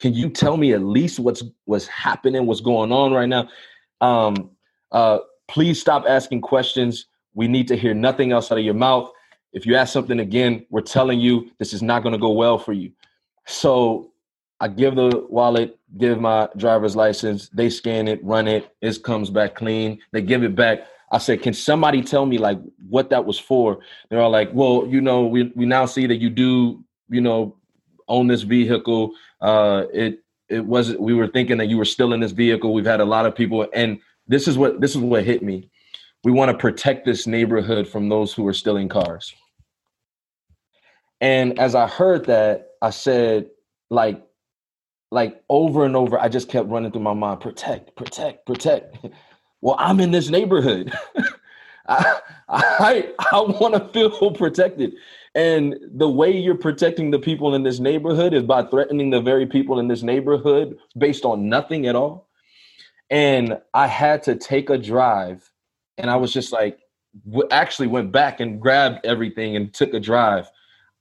Can 0.00 0.14
you 0.14 0.28
tell 0.28 0.56
me 0.56 0.72
at 0.72 0.82
least 0.82 1.18
what's 1.18 1.42
what's 1.64 1.86
happening, 1.86 2.46
what's 2.46 2.60
going 2.60 2.92
on 2.92 3.12
right 3.12 3.28
now? 3.28 3.48
Um, 4.00 4.50
uh, 4.92 5.18
please 5.48 5.80
stop 5.80 6.04
asking 6.08 6.40
questions. 6.40 7.06
We 7.34 7.48
need 7.48 7.68
to 7.68 7.76
hear 7.76 7.94
nothing 7.94 8.32
else 8.32 8.50
out 8.52 8.58
of 8.58 8.64
your 8.64 8.74
mouth. 8.74 9.10
If 9.52 9.66
you 9.66 9.74
ask 9.74 9.92
something 9.92 10.20
again, 10.20 10.66
we're 10.70 10.82
telling 10.82 11.20
you 11.20 11.50
this 11.58 11.72
is 11.72 11.82
not 11.82 12.02
going 12.02 12.12
to 12.12 12.18
go 12.18 12.32
well 12.32 12.58
for 12.58 12.72
you. 12.72 12.92
So 13.46 14.12
I 14.60 14.68
give 14.68 14.96
the 14.96 15.26
wallet, 15.28 15.78
give 15.96 16.20
my 16.20 16.48
driver's 16.56 16.96
license, 16.96 17.48
they 17.50 17.70
scan 17.70 18.08
it, 18.08 18.22
run 18.22 18.48
it, 18.48 18.74
it 18.82 19.02
comes 19.02 19.30
back 19.30 19.54
clean. 19.54 20.00
They 20.12 20.20
give 20.20 20.42
it 20.42 20.54
back. 20.54 20.80
I 21.10 21.18
said, 21.18 21.42
can 21.42 21.54
somebody 21.54 22.02
tell 22.02 22.26
me 22.26 22.38
like 22.38 22.58
what 22.88 23.08
that 23.10 23.24
was 23.24 23.38
for? 23.38 23.78
They're 24.10 24.20
all 24.20 24.30
like, 24.30 24.50
well, 24.52 24.86
you 24.86 25.00
know, 25.00 25.24
we, 25.24 25.52
we 25.54 25.64
now 25.64 25.86
see 25.86 26.06
that 26.06 26.16
you 26.16 26.28
do, 26.28 26.84
you 27.08 27.20
know, 27.20 27.56
own 28.08 28.26
this 28.26 28.42
vehicle. 28.42 29.12
Uh, 29.40 29.84
it 29.92 30.20
it 30.48 30.64
wasn't. 30.64 31.00
We 31.00 31.14
were 31.14 31.28
thinking 31.28 31.58
that 31.58 31.66
you 31.66 31.76
were 31.76 31.84
still 31.84 32.12
in 32.12 32.20
this 32.20 32.32
vehicle. 32.32 32.72
We've 32.72 32.84
had 32.84 33.00
a 33.00 33.04
lot 33.04 33.26
of 33.26 33.34
people, 33.34 33.66
and 33.72 34.00
this 34.26 34.48
is 34.48 34.56
what 34.58 34.80
this 34.80 34.92
is 34.92 34.98
what 34.98 35.24
hit 35.24 35.42
me. 35.42 35.70
We 36.24 36.32
want 36.32 36.50
to 36.50 36.56
protect 36.56 37.04
this 37.04 37.26
neighborhood 37.26 37.86
from 37.86 38.08
those 38.08 38.32
who 38.32 38.46
are 38.46 38.54
stealing 38.54 38.88
cars. 38.88 39.34
And 41.20 41.58
as 41.58 41.74
I 41.74 41.86
heard 41.86 42.26
that, 42.26 42.68
I 42.80 42.90
said, 42.90 43.50
like, 43.90 44.22
like 45.10 45.42
over 45.48 45.84
and 45.84 45.96
over, 45.96 46.18
I 46.18 46.28
just 46.28 46.48
kept 46.48 46.68
running 46.68 46.92
through 46.92 47.02
my 47.02 47.14
mind, 47.14 47.40
protect, 47.40 47.96
protect, 47.96 48.46
protect. 48.46 48.98
well, 49.60 49.76
I'm 49.78 50.00
in 50.00 50.10
this 50.10 50.28
neighborhood. 50.28 50.92
I 51.88 52.20
I, 52.48 53.12
I 53.32 53.40
want 53.40 53.74
to 53.74 53.88
feel 53.92 54.30
protected. 54.32 54.94
And 55.34 55.76
the 55.82 56.08
way 56.08 56.36
you're 56.36 56.54
protecting 56.54 57.10
the 57.10 57.18
people 57.18 57.54
in 57.54 57.62
this 57.62 57.80
neighborhood 57.80 58.34
is 58.34 58.42
by 58.42 58.62
threatening 58.64 59.10
the 59.10 59.20
very 59.20 59.46
people 59.46 59.78
in 59.78 59.88
this 59.88 60.02
neighborhood 60.02 60.78
based 60.96 61.24
on 61.24 61.48
nothing 61.48 61.86
at 61.86 61.96
all. 61.96 62.28
And 63.10 63.58
I 63.74 63.86
had 63.86 64.22
to 64.24 64.36
take 64.36 64.70
a 64.70 64.78
drive 64.78 65.50
and 65.96 66.10
I 66.10 66.16
was 66.16 66.32
just 66.32 66.52
like, 66.52 66.78
actually 67.50 67.88
went 67.88 68.12
back 68.12 68.40
and 68.40 68.60
grabbed 68.60 69.04
everything 69.04 69.56
and 69.56 69.72
took 69.72 69.94
a 69.94 70.00
drive. 70.00 70.50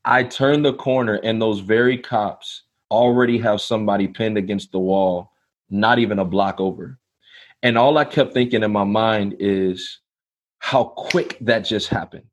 I 0.05 0.24
turned 0.24 0.65
the 0.65 0.74
corner 0.74 1.15
and 1.15 1.41
those 1.41 1.60
very 1.60 1.98
cops 1.98 2.63
already 2.89 3.38
have 3.39 3.62
somebody 3.62 4.07
pinned 4.07 4.38
against 4.38 4.72
the 4.72 4.79
wall, 4.79 5.31
not 5.69 6.00
even 6.00 6.19
a 6.19 6.25
block 6.25 6.60
over. 6.60 6.98
And 7.62 7.77
all 7.77 7.98
I 7.98 8.05
kept 8.05 8.34
thinking 8.34 8.63
in 8.63 8.72
my 8.72 8.84
mind 8.84 9.36
is 9.39 10.00
how 10.60 10.86
quick 10.86 11.38
that 11.41 11.60
just 11.60 11.89
happened. 11.89 12.25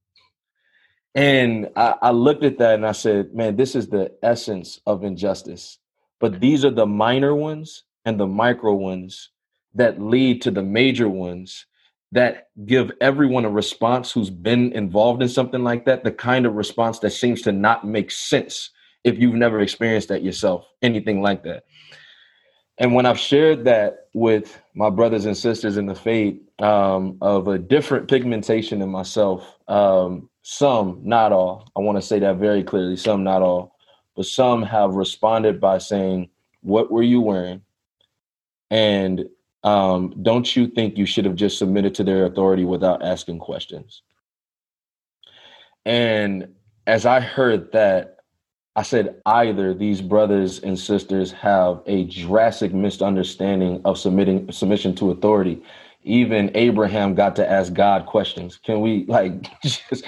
And 1.14 1.70
I, 1.76 1.94
I, 2.02 2.10
looked 2.10 2.42
at 2.42 2.58
that 2.58 2.74
and 2.74 2.86
I 2.86 2.92
said, 2.92 3.34
man, 3.34 3.56
this 3.56 3.76
is 3.76 3.88
the 3.88 4.12
essence 4.22 4.80
of 4.84 5.04
injustice. 5.04 5.78
But 6.18 6.40
these 6.40 6.64
are 6.64 6.70
the 6.70 6.86
minor 6.86 7.34
ones 7.34 7.84
and 8.04 8.18
the 8.18 8.26
micro 8.26 8.74
ones 8.74 9.30
that 9.74 10.00
lead 10.00 10.42
to 10.42 10.50
the 10.50 10.62
major 10.62 11.08
ones 11.08 11.66
that 12.12 12.48
give 12.64 12.92
everyone 13.00 13.44
a 13.44 13.50
response 13.50 14.12
who's 14.12 14.30
been 14.30 14.72
involved 14.72 15.22
in 15.22 15.28
something 15.28 15.64
like 15.64 15.84
that, 15.84 16.04
the 16.04 16.12
kind 16.12 16.46
of 16.46 16.54
response 16.54 17.00
that 17.00 17.10
seems 17.10 17.42
to 17.42 17.52
not 17.52 17.86
make 17.86 18.10
sense 18.10 18.70
if 19.02 19.18
you've 19.18 19.34
never 19.34 19.60
experienced 19.60 20.08
that 20.08 20.22
yourself, 20.22 20.66
anything 20.82 21.22
like 21.22 21.42
that. 21.44 21.64
And 22.78 22.94
when 22.94 23.06
I've 23.06 23.18
shared 23.18 23.64
that 23.64 24.08
with 24.14 24.60
my 24.74 24.90
brothers 24.90 25.26
and 25.26 25.36
sisters 25.36 25.76
in 25.76 25.86
the 25.86 25.94
faith 25.94 26.40
um, 26.60 27.18
of 27.20 27.46
a 27.46 27.58
different 27.58 28.08
pigmentation 28.08 28.82
in 28.82 28.90
myself, 28.90 29.58
um, 29.68 30.28
some, 30.46 31.00
not 31.02 31.32
all, 31.32 31.72
I 31.74 31.80
want 31.80 31.96
to 31.96 32.02
say 32.02 32.18
that 32.18 32.36
very 32.36 32.62
clearly, 32.62 32.96
some, 32.96 33.24
not 33.24 33.40
all, 33.40 33.76
but 34.14 34.26
some 34.26 34.62
have 34.62 34.94
responded 34.94 35.58
by 35.58 35.78
saying, 35.78 36.28
What 36.60 36.92
were 36.92 37.02
you 37.02 37.22
wearing? 37.22 37.62
And 38.70 39.24
um, 39.64 40.14
don't 40.22 40.54
you 40.54 40.66
think 40.66 40.98
you 40.98 41.06
should 41.06 41.24
have 41.24 41.34
just 41.34 41.56
submitted 41.56 41.94
to 41.94 42.04
their 42.04 42.26
authority 42.26 42.66
without 42.66 43.02
asking 43.02 43.38
questions? 43.38 44.02
And 45.86 46.54
as 46.86 47.06
I 47.06 47.20
heard 47.20 47.72
that, 47.72 48.18
I 48.76 48.82
said 48.82 49.22
either 49.24 49.72
these 49.72 50.02
brothers 50.02 50.58
and 50.58 50.78
sisters 50.78 51.32
have 51.32 51.80
a 51.86 52.04
drastic 52.04 52.74
misunderstanding 52.74 53.80
of 53.86 53.96
submitting 53.96 54.52
submission 54.52 54.94
to 54.96 55.10
authority. 55.10 55.62
Even 56.04 56.50
Abraham 56.54 57.14
got 57.14 57.34
to 57.36 57.50
ask 57.50 57.72
God 57.72 58.06
questions. 58.06 58.58
Can 58.58 58.80
we 58.80 59.04
like 59.06 59.50
just 59.62 60.04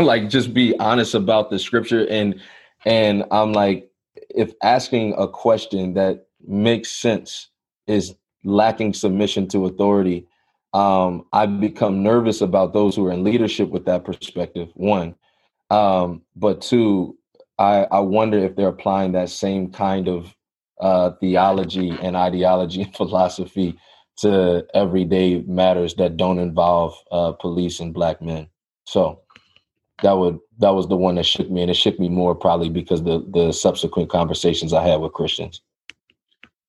like 0.00 0.28
just 0.28 0.54
be 0.54 0.78
honest 0.78 1.14
about 1.14 1.50
the 1.50 1.58
scripture 1.58 2.06
and 2.08 2.40
and 2.84 3.24
I'm 3.30 3.52
like 3.52 3.90
if 4.30 4.52
asking 4.62 5.14
a 5.18 5.26
question 5.26 5.94
that 5.94 6.26
makes 6.46 6.90
sense 6.90 7.48
is 7.86 8.14
lacking 8.44 8.94
submission 8.94 9.48
to 9.48 9.66
authority, 9.66 10.26
um, 10.74 11.24
I 11.32 11.46
become 11.46 12.02
nervous 12.02 12.40
about 12.40 12.72
those 12.72 12.94
who 12.94 13.06
are 13.06 13.12
in 13.12 13.24
leadership 13.24 13.70
with 13.70 13.86
that 13.86 14.04
perspective. 14.04 14.68
One, 14.74 15.14
um, 15.70 16.22
but 16.36 16.60
two, 16.60 17.16
I, 17.58 17.86
I 17.90 18.00
wonder 18.00 18.38
if 18.38 18.56
they're 18.56 18.68
applying 18.68 19.12
that 19.12 19.30
same 19.30 19.70
kind 19.70 20.08
of 20.08 20.34
uh, 20.80 21.12
theology 21.20 21.96
and 22.02 22.16
ideology 22.16 22.82
and 22.82 22.94
philosophy 22.96 23.78
to 24.18 24.66
everyday 24.74 25.40
matters 25.42 25.94
that 25.94 26.16
don't 26.16 26.38
involve 26.38 26.94
uh, 27.10 27.32
police 27.32 27.80
and 27.80 27.92
black 27.92 28.22
men. 28.22 28.48
So 28.84 29.20
that 30.02 30.12
would 30.12 30.38
that 30.58 30.70
was 30.70 30.88
the 30.88 30.96
one 30.96 31.16
that 31.16 31.26
shook 31.26 31.50
me, 31.50 31.62
and 31.62 31.70
it 31.70 31.74
shook 31.74 31.98
me 31.98 32.08
more 32.08 32.34
probably 32.34 32.68
because 32.68 33.02
the 33.02 33.24
the 33.30 33.52
subsequent 33.52 34.10
conversations 34.10 34.72
I 34.72 34.86
had 34.86 35.00
with 35.00 35.12
Christians. 35.12 35.60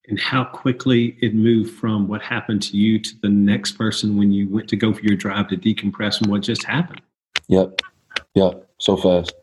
And 0.10 0.20
how 0.20 0.46
quickly 0.46 1.18
it 1.22 1.36
moved 1.36 1.74
from 1.74 2.08
what 2.08 2.22
happened 2.22 2.62
to 2.64 2.78
you 2.78 2.98
to 2.98 3.10
the 3.22 3.28
next 3.28 3.74
person 3.74 4.18
when 4.18 4.32
you 4.32 4.48
went 4.48 4.70
to 4.70 4.78
go 4.78 4.94
for 4.94 5.02
your 5.02 5.18
drive 5.18 5.50
to 5.50 5.58
decompress 5.58 6.22
and 6.22 6.32
what 6.32 6.44
just 6.44 6.64
happened. 6.64 7.02
Yep. 7.50 7.82
Yep. 8.34 8.70
So 8.78 8.96
fast 8.96 9.34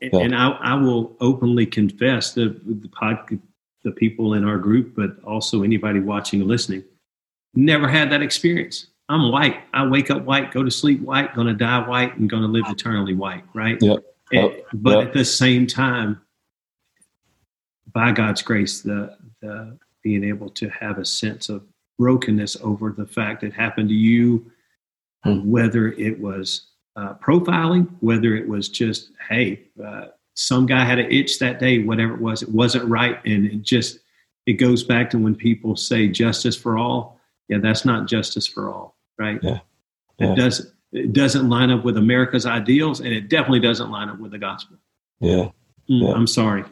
yeah. 0.00 0.18
and 0.18 0.34
I, 0.34 0.50
I, 0.50 0.74
will 0.74 1.16
openly 1.20 1.66
confess 1.66 2.32
that 2.34 2.60
the 2.64 2.88
pod, 2.88 3.38
the 3.84 3.92
people 3.92 4.34
in 4.34 4.44
our 4.44 4.58
group, 4.58 4.94
but 4.96 5.22
also 5.24 5.62
anybody 5.62 6.00
watching 6.00 6.40
and 6.40 6.48
listening, 6.48 6.84
never 7.54 7.88
had 7.88 8.10
that 8.12 8.22
experience. 8.22 8.88
I'm 9.08 9.32
white. 9.32 9.62
I 9.72 9.86
wake 9.86 10.10
up 10.10 10.24
white, 10.24 10.52
go 10.52 10.62
to 10.62 10.70
sleep 10.70 11.00
white, 11.00 11.34
going 11.34 11.46
to 11.46 11.54
die 11.54 11.86
white, 11.88 12.16
and 12.16 12.28
going 12.28 12.42
to 12.42 12.48
live 12.48 12.64
eternally 12.68 13.14
white. 13.14 13.44
Right. 13.54 13.78
Yep. 13.80 14.04
yep. 14.32 14.66
but 14.74 14.98
yep. 14.98 15.08
at 15.08 15.14
the 15.14 15.24
same 15.24 15.66
time, 15.66 16.20
by 17.92 18.12
God's 18.12 18.42
grace, 18.42 18.82
the, 18.82 19.16
the 19.40 19.78
being 20.02 20.24
able 20.24 20.50
to 20.50 20.68
have 20.68 20.98
a 20.98 21.04
sense 21.04 21.48
of 21.48 21.64
brokenness 21.98 22.56
over 22.62 22.92
the 22.92 23.06
fact 23.06 23.40
that 23.40 23.52
happened 23.52 23.88
to 23.88 23.94
you, 23.94 24.50
hmm. 25.24 25.50
whether 25.50 25.88
it 25.92 26.20
was 26.20 26.66
uh, 26.96 27.14
profiling, 27.14 27.88
whether 28.00 28.36
it 28.36 28.48
was 28.48 28.68
just, 28.68 29.10
hey, 29.28 29.64
uh, 29.84 30.06
some 30.34 30.66
guy 30.66 30.84
had 30.84 30.98
an 30.98 31.10
itch 31.10 31.38
that 31.38 31.58
day, 31.58 31.80
whatever 31.80 32.14
it 32.14 32.20
was, 32.20 32.42
it 32.42 32.48
wasn't 32.50 32.84
right. 32.84 33.24
And 33.24 33.46
it 33.46 33.62
just, 33.62 33.98
it 34.46 34.54
goes 34.54 34.84
back 34.84 35.10
to 35.10 35.18
when 35.18 35.34
people 35.34 35.76
say 35.76 36.08
justice 36.08 36.56
for 36.56 36.78
all. 36.78 37.17
Yeah, 37.48 37.58
that's 37.58 37.84
not 37.84 38.06
justice 38.06 38.46
for 38.46 38.68
all, 38.68 38.96
right? 39.18 39.38
Yeah. 39.42 39.60
yeah. 40.18 40.32
It 40.32 40.36
doesn't, 40.36 40.72
it 40.92 41.12
doesn't 41.12 41.48
line 41.48 41.70
up 41.70 41.84
with 41.84 41.96
America's 41.96 42.46
ideals 42.46 43.00
and 43.00 43.08
it 43.08 43.28
definitely 43.28 43.60
doesn't 43.60 43.90
line 43.90 44.08
up 44.08 44.18
with 44.18 44.32
the 44.32 44.38
gospel. 44.38 44.76
Yeah. 45.20 45.50
Mm, 45.90 46.08
yeah. 46.08 46.12
I'm 46.12 46.26
sorry. 46.26 46.64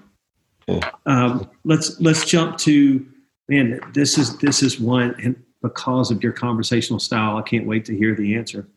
Yeah. 0.66 0.90
Um, 1.06 1.48
let's, 1.64 2.00
let's 2.00 2.24
jump 2.24 2.58
to, 2.58 3.06
man, 3.48 3.80
this 3.94 4.18
is, 4.18 4.36
this 4.38 4.62
is 4.62 4.80
one, 4.80 5.14
and 5.22 5.42
because 5.62 6.10
of 6.10 6.22
your 6.22 6.32
conversational 6.32 6.98
style, 6.98 7.36
I 7.36 7.42
can't 7.42 7.66
wait 7.66 7.84
to 7.86 7.96
hear 7.96 8.14
the 8.14 8.34
answer 8.36 8.68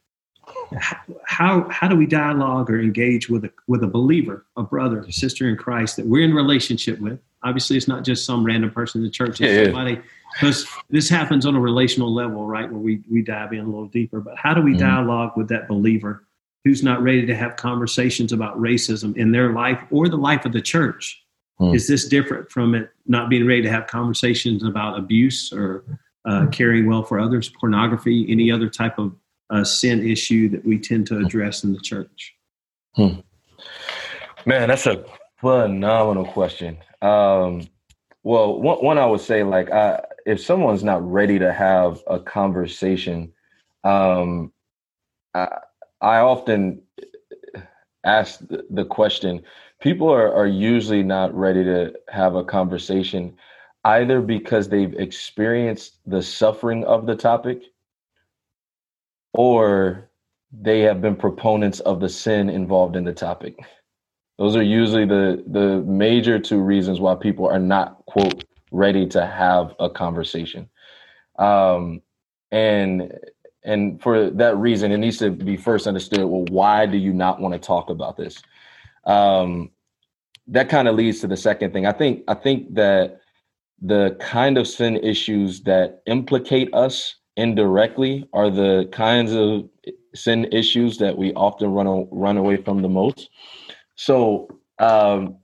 how 1.25 1.67
how 1.69 1.87
do 1.87 1.95
we 1.95 2.05
dialogue 2.05 2.69
or 2.69 2.79
engage 2.79 3.29
with 3.29 3.45
a 3.45 3.51
with 3.67 3.83
a 3.83 3.87
believer, 3.87 4.45
a 4.57 4.63
brother, 4.63 5.01
a 5.01 5.11
sister 5.11 5.47
in 5.47 5.57
Christ 5.57 5.95
that 5.97 6.05
we're 6.05 6.23
in 6.23 6.33
relationship 6.33 6.99
with? 6.99 7.19
Obviously, 7.43 7.77
it's 7.77 7.87
not 7.87 8.03
just 8.03 8.25
some 8.25 8.43
random 8.43 8.71
person 8.71 9.01
in 9.01 9.05
the 9.05 9.11
church. 9.11 9.41
It's 9.41 9.51
yeah, 9.51 9.63
somebody 9.65 9.99
because 10.33 10.67
this 10.89 11.09
happens 11.09 11.45
on 11.45 11.55
a 11.55 11.59
relational 11.59 12.13
level, 12.13 12.45
right? 12.45 12.69
Where 12.71 12.79
we 12.79 13.01
we 13.09 13.21
dive 13.21 13.53
in 13.53 13.59
a 13.59 13.65
little 13.65 13.87
deeper. 13.87 14.19
But 14.19 14.37
how 14.37 14.53
do 14.53 14.61
we 14.61 14.71
mm-hmm. 14.71 14.79
dialogue 14.79 15.33
with 15.35 15.49
that 15.49 15.67
believer 15.67 16.25
who's 16.63 16.83
not 16.83 17.01
ready 17.01 17.25
to 17.25 17.35
have 17.35 17.55
conversations 17.55 18.31
about 18.31 18.59
racism 18.59 19.15
in 19.17 19.31
their 19.31 19.53
life 19.53 19.81
or 19.91 20.09
the 20.09 20.17
life 20.17 20.45
of 20.45 20.53
the 20.53 20.61
church? 20.61 21.21
Hmm. 21.57 21.73
Is 21.73 21.87
this 21.87 22.07
different 22.07 22.51
from 22.51 22.73
it 22.73 22.89
not 23.05 23.29
being 23.29 23.45
ready 23.45 23.61
to 23.63 23.69
have 23.69 23.87
conversations 23.87 24.63
about 24.63 24.97
abuse 24.97 25.51
or 25.51 25.83
uh, 26.25 26.47
caring 26.47 26.87
well 26.87 27.03
for 27.03 27.19
others, 27.19 27.49
pornography, 27.59 28.25
any 28.29 28.51
other 28.51 28.69
type 28.69 28.97
of 28.97 29.15
uh, 29.49 29.63
sin 29.63 30.07
issue 30.07 30.47
that 30.49 30.65
we 30.65 30.77
tend 30.77 31.07
to 31.07 31.17
address 31.17 31.63
in 31.63 31.73
the 31.73 31.79
church? 31.79 32.35
Hmm. 32.95 33.19
Man, 34.45 34.69
that's 34.69 34.85
a 34.85 35.03
phenomenal 35.39 36.25
question. 36.25 36.77
Um, 37.01 37.67
well, 38.23 38.59
one, 38.59 38.77
one 38.77 38.97
I 38.97 39.05
would 39.05 39.21
say, 39.21 39.43
like, 39.43 39.71
I, 39.71 40.01
if 40.29 40.39
someone's 40.39 40.83
not 40.83 41.01
ready 41.11 41.39
to 41.39 41.51
have 41.51 42.03
a 42.05 42.19
conversation, 42.19 43.33
um, 43.83 44.53
I, 45.33 45.47
I 46.01 46.17
often 46.19 46.83
ask 48.03 48.39
the 48.69 48.85
question 48.85 49.41
people 49.81 50.07
are, 50.07 50.31
are 50.31 50.45
usually 50.45 51.01
not 51.01 51.33
ready 51.33 51.63
to 51.63 51.93
have 52.09 52.35
a 52.35 52.43
conversation 52.43 53.35
either 53.85 54.21
because 54.21 54.69
they've 54.69 54.93
experienced 54.93 55.97
the 56.05 56.21
suffering 56.21 56.83
of 56.85 57.07
the 57.07 57.15
topic 57.15 57.63
or 59.33 60.09
they 60.51 60.81
have 60.81 61.01
been 61.01 61.15
proponents 61.15 61.79
of 61.81 61.99
the 61.99 62.09
sin 62.09 62.49
involved 62.49 62.95
in 62.95 63.03
the 63.03 63.13
topic. 63.13 63.57
Those 64.37 64.55
are 64.55 64.63
usually 64.63 65.05
the 65.05 65.43
the 65.47 65.81
major 65.87 66.37
two 66.37 66.59
reasons 66.59 66.99
why 66.99 67.15
people 67.15 67.47
are 67.47 67.59
not 67.59 68.05
quote 68.05 68.43
ready 68.71 69.05
to 69.07 69.25
have 69.25 69.73
a 69.79 69.89
conversation 69.89 70.69
um 71.37 72.01
and 72.51 73.13
and 73.63 74.01
for 74.01 74.29
that 74.29 74.57
reason, 74.57 74.91
it 74.91 74.97
needs 74.97 75.17
to 75.17 75.31
be 75.31 75.57
first 75.57 75.87
understood. 75.87 76.21
Well, 76.21 76.45
why 76.49 76.85
do 76.85 76.97
you 76.97 77.13
not 77.13 77.41
want 77.41 77.53
to 77.53 77.59
talk 77.59 77.89
about 77.89 78.17
this? 78.17 78.41
Um, 79.05 79.71
that 80.47 80.69
kind 80.69 80.87
of 80.87 80.95
leads 80.95 81.19
to 81.21 81.27
the 81.27 81.37
second 81.37 81.73
thing. 81.73 81.85
I 81.85 81.91
think 81.91 82.23
I 82.27 82.33
think 82.33 82.73
that 82.75 83.19
the 83.81 84.17
kind 84.19 84.57
of 84.57 84.67
sin 84.67 84.97
issues 84.97 85.61
that 85.63 86.01
implicate 86.05 86.73
us 86.73 87.15
indirectly 87.37 88.27
are 88.33 88.49
the 88.49 88.89
kinds 88.91 89.33
of 89.33 89.69
sin 90.15 90.45
issues 90.51 90.97
that 90.97 91.17
we 91.17 91.33
often 91.33 91.71
run 91.71 92.07
run 92.11 92.37
away 92.37 92.57
from 92.57 92.81
the 92.81 92.89
most. 92.89 93.29
So, 93.95 94.47
um, 94.79 95.37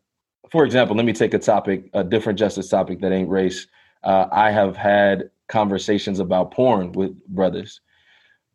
for 0.52 0.66
example, 0.66 0.96
let 0.96 1.06
me 1.06 1.14
take 1.14 1.34
a 1.34 1.40
topic, 1.40 1.90
a 1.94 2.04
different 2.04 2.40
justice 2.40 2.70
topic 2.70 3.02
that 3.02 3.12
ain't 3.12 3.30
race. 3.30 3.68
Uh, 4.04 4.28
I 4.32 4.52
have 4.52 4.75
had 4.75 5.30
conversations 5.48 6.20
about 6.20 6.52
porn 6.52 6.92
with 6.94 7.16
brothers 7.28 7.82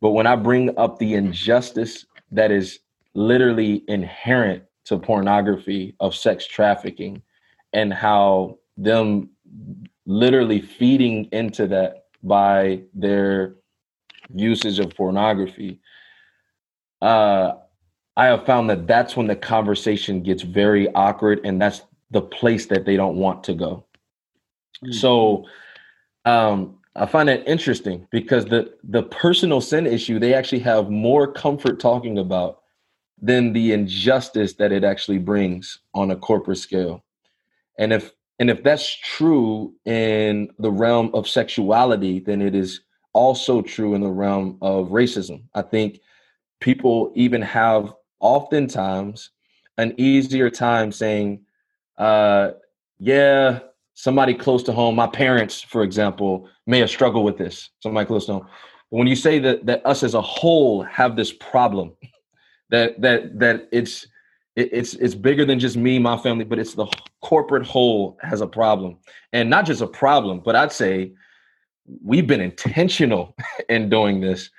but 0.01 0.11
when 0.11 0.25
I 0.25 0.35
bring 0.35 0.77
up 0.77 0.97
the 0.97 1.13
injustice 1.13 2.05
that 2.31 2.51
is 2.51 2.79
literally 3.13 3.83
inherent 3.87 4.63
to 4.85 4.97
pornography 4.97 5.95
of 5.99 6.15
sex 6.15 6.47
trafficking 6.47 7.21
and 7.71 7.93
how 7.93 8.57
them 8.77 9.29
literally 10.07 10.59
feeding 10.59 11.25
into 11.31 11.67
that 11.67 12.05
by 12.23 12.81
their 12.95 13.55
usage 14.33 14.79
of 14.79 14.95
pornography, 14.95 15.79
uh, 17.01 17.53
I 18.17 18.25
have 18.25 18.45
found 18.45 18.69
that 18.69 18.87
that's 18.87 19.15
when 19.15 19.27
the 19.27 19.35
conversation 19.35 20.21
gets 20.21 20.43
very 20.43 20.91
awkward 20.93 21.41
and 21.43 21.61
that's 21.61 21.81
the 22.11 22.21
place 22.21 22.65
that 22.67 22.85
they 22.85 22.97
don't 22.97 23.15
want 23.15 23.43
to 23.45 23.53
go. 23.53 23.85
Mm-hmm. 24.83 24.91
So, 24.93 25.45
um, 26.25 26.77
I 26.95 27.05
find 27.05 27.29
that 27.29 27.47
interesting 27.47 28.05
because 28.11 28.45
the 28.45 28.73
the 28.83 29.03
personal 29.03 29.61
sin 29.61 29.87
issue 29.87 30.19
they 30.19 30.33
actually 30.33 30.59
have 30.59 30.89
more 30.89 31.31
comfort 31.31 31.79
talking 31.79 32.17
about 32.17 32.61
than 33.21 33.53
the 33.53 33.71
injustice 33.71 34.53
that 34.55 34.71
it 34.71 34.83
actually 34.83 35.19
brings 35.19 35.79
on 35.93 36.11
a 36.11 36.15
corporate 36.15 36.57
scale. 36.57 37.05
And 37.77 37.93
if 37.93 38.11
and 38.39 38.49
if 38.49 38.63
that's 38.63 38.93
true 38.97 39.73
in 39.85 40.49
the 40.59 40.71
realm 40.71 41.11
of 41.13 41.29
sexuality, 41.29 42.19
then 42.19 42.41
it 42.41 42.55
is 42.55 42.81
also 43.13 43.61
true 43.61 43.93
in 43.93 44.01
the 44.01 44.09
realm 44.09 44.57
of 44.61 44.89
racism. 44.89 45.43
I 45.53 45.61
think 45.61 45.99
people 46.59 47.11
even 47.15 47.41
have 47.41 47.93
oftentimes 48.21 49.31
an 49.77 49.93
easier 49.97 50.49
time 50.49 50.91
saying, 50.91 51.41
uh, 51.97 52.51
yeah, 52.99 53.59
somebody 53.95 54.33
close 54.33 54.63
to 54.63 54.71
home, 54.71 54.95
my 54.95 55.07
parents, 55.07 55.61
for 55.61 55.83
example, 55.83 56.47
may 56.65 56.79
have 56.79 56.89
struggled 56.89 57.25
with 57.25 57.37
this. 57.37 57.69
Somebody 57.79 58.05
close 58.05 58.25
to 58.27 58.33
home. 58.33 58.47
When 58.89 59.07
you 59.07 59.15
say 59.15 59.39
that 59.39 59.65
that 59.65 59.85
us 59.85 60.03
as 60.03 60.13
a 60.13 60.21
whole 60.21 60.83
have 60.83 61.15
this 61.15 61.31
problem, 61.31 61.93
that 62.69 62.99
that 63.01 63.39
that 63.39 63.69
it's 63.71 64.05
it, 64.55 64.69
it's 64.73 64.93
it's 64.95 65.15
bigger 65.15 65.45
than 65.45 65.59
just 65.59 65.77
me, 65.77 65.97
my 65.99 66.17
family, 66.17 66.43
but 66.43 66.59
it's 66.59 66.73
the 66.73 66.87
corporate 67.21 67.65
whole 67.65 68.17
has 68.21 68.41
a 68.41 68.47
problem, 68.47 68.97
and 69.33 69.49
not 69.49 69.65
just 69.65 69.81
a 69.81 69.87
problem, 69.87 70.41
but 70.43 70.55
I'd 70.55 70.71
say 70.71 71.13
we've 72.03 72.27
been 72.27 72.41
intentional 72.41 73.35
in 73.69 73.89
doing 73.89 74.19
this. 74.19 74.49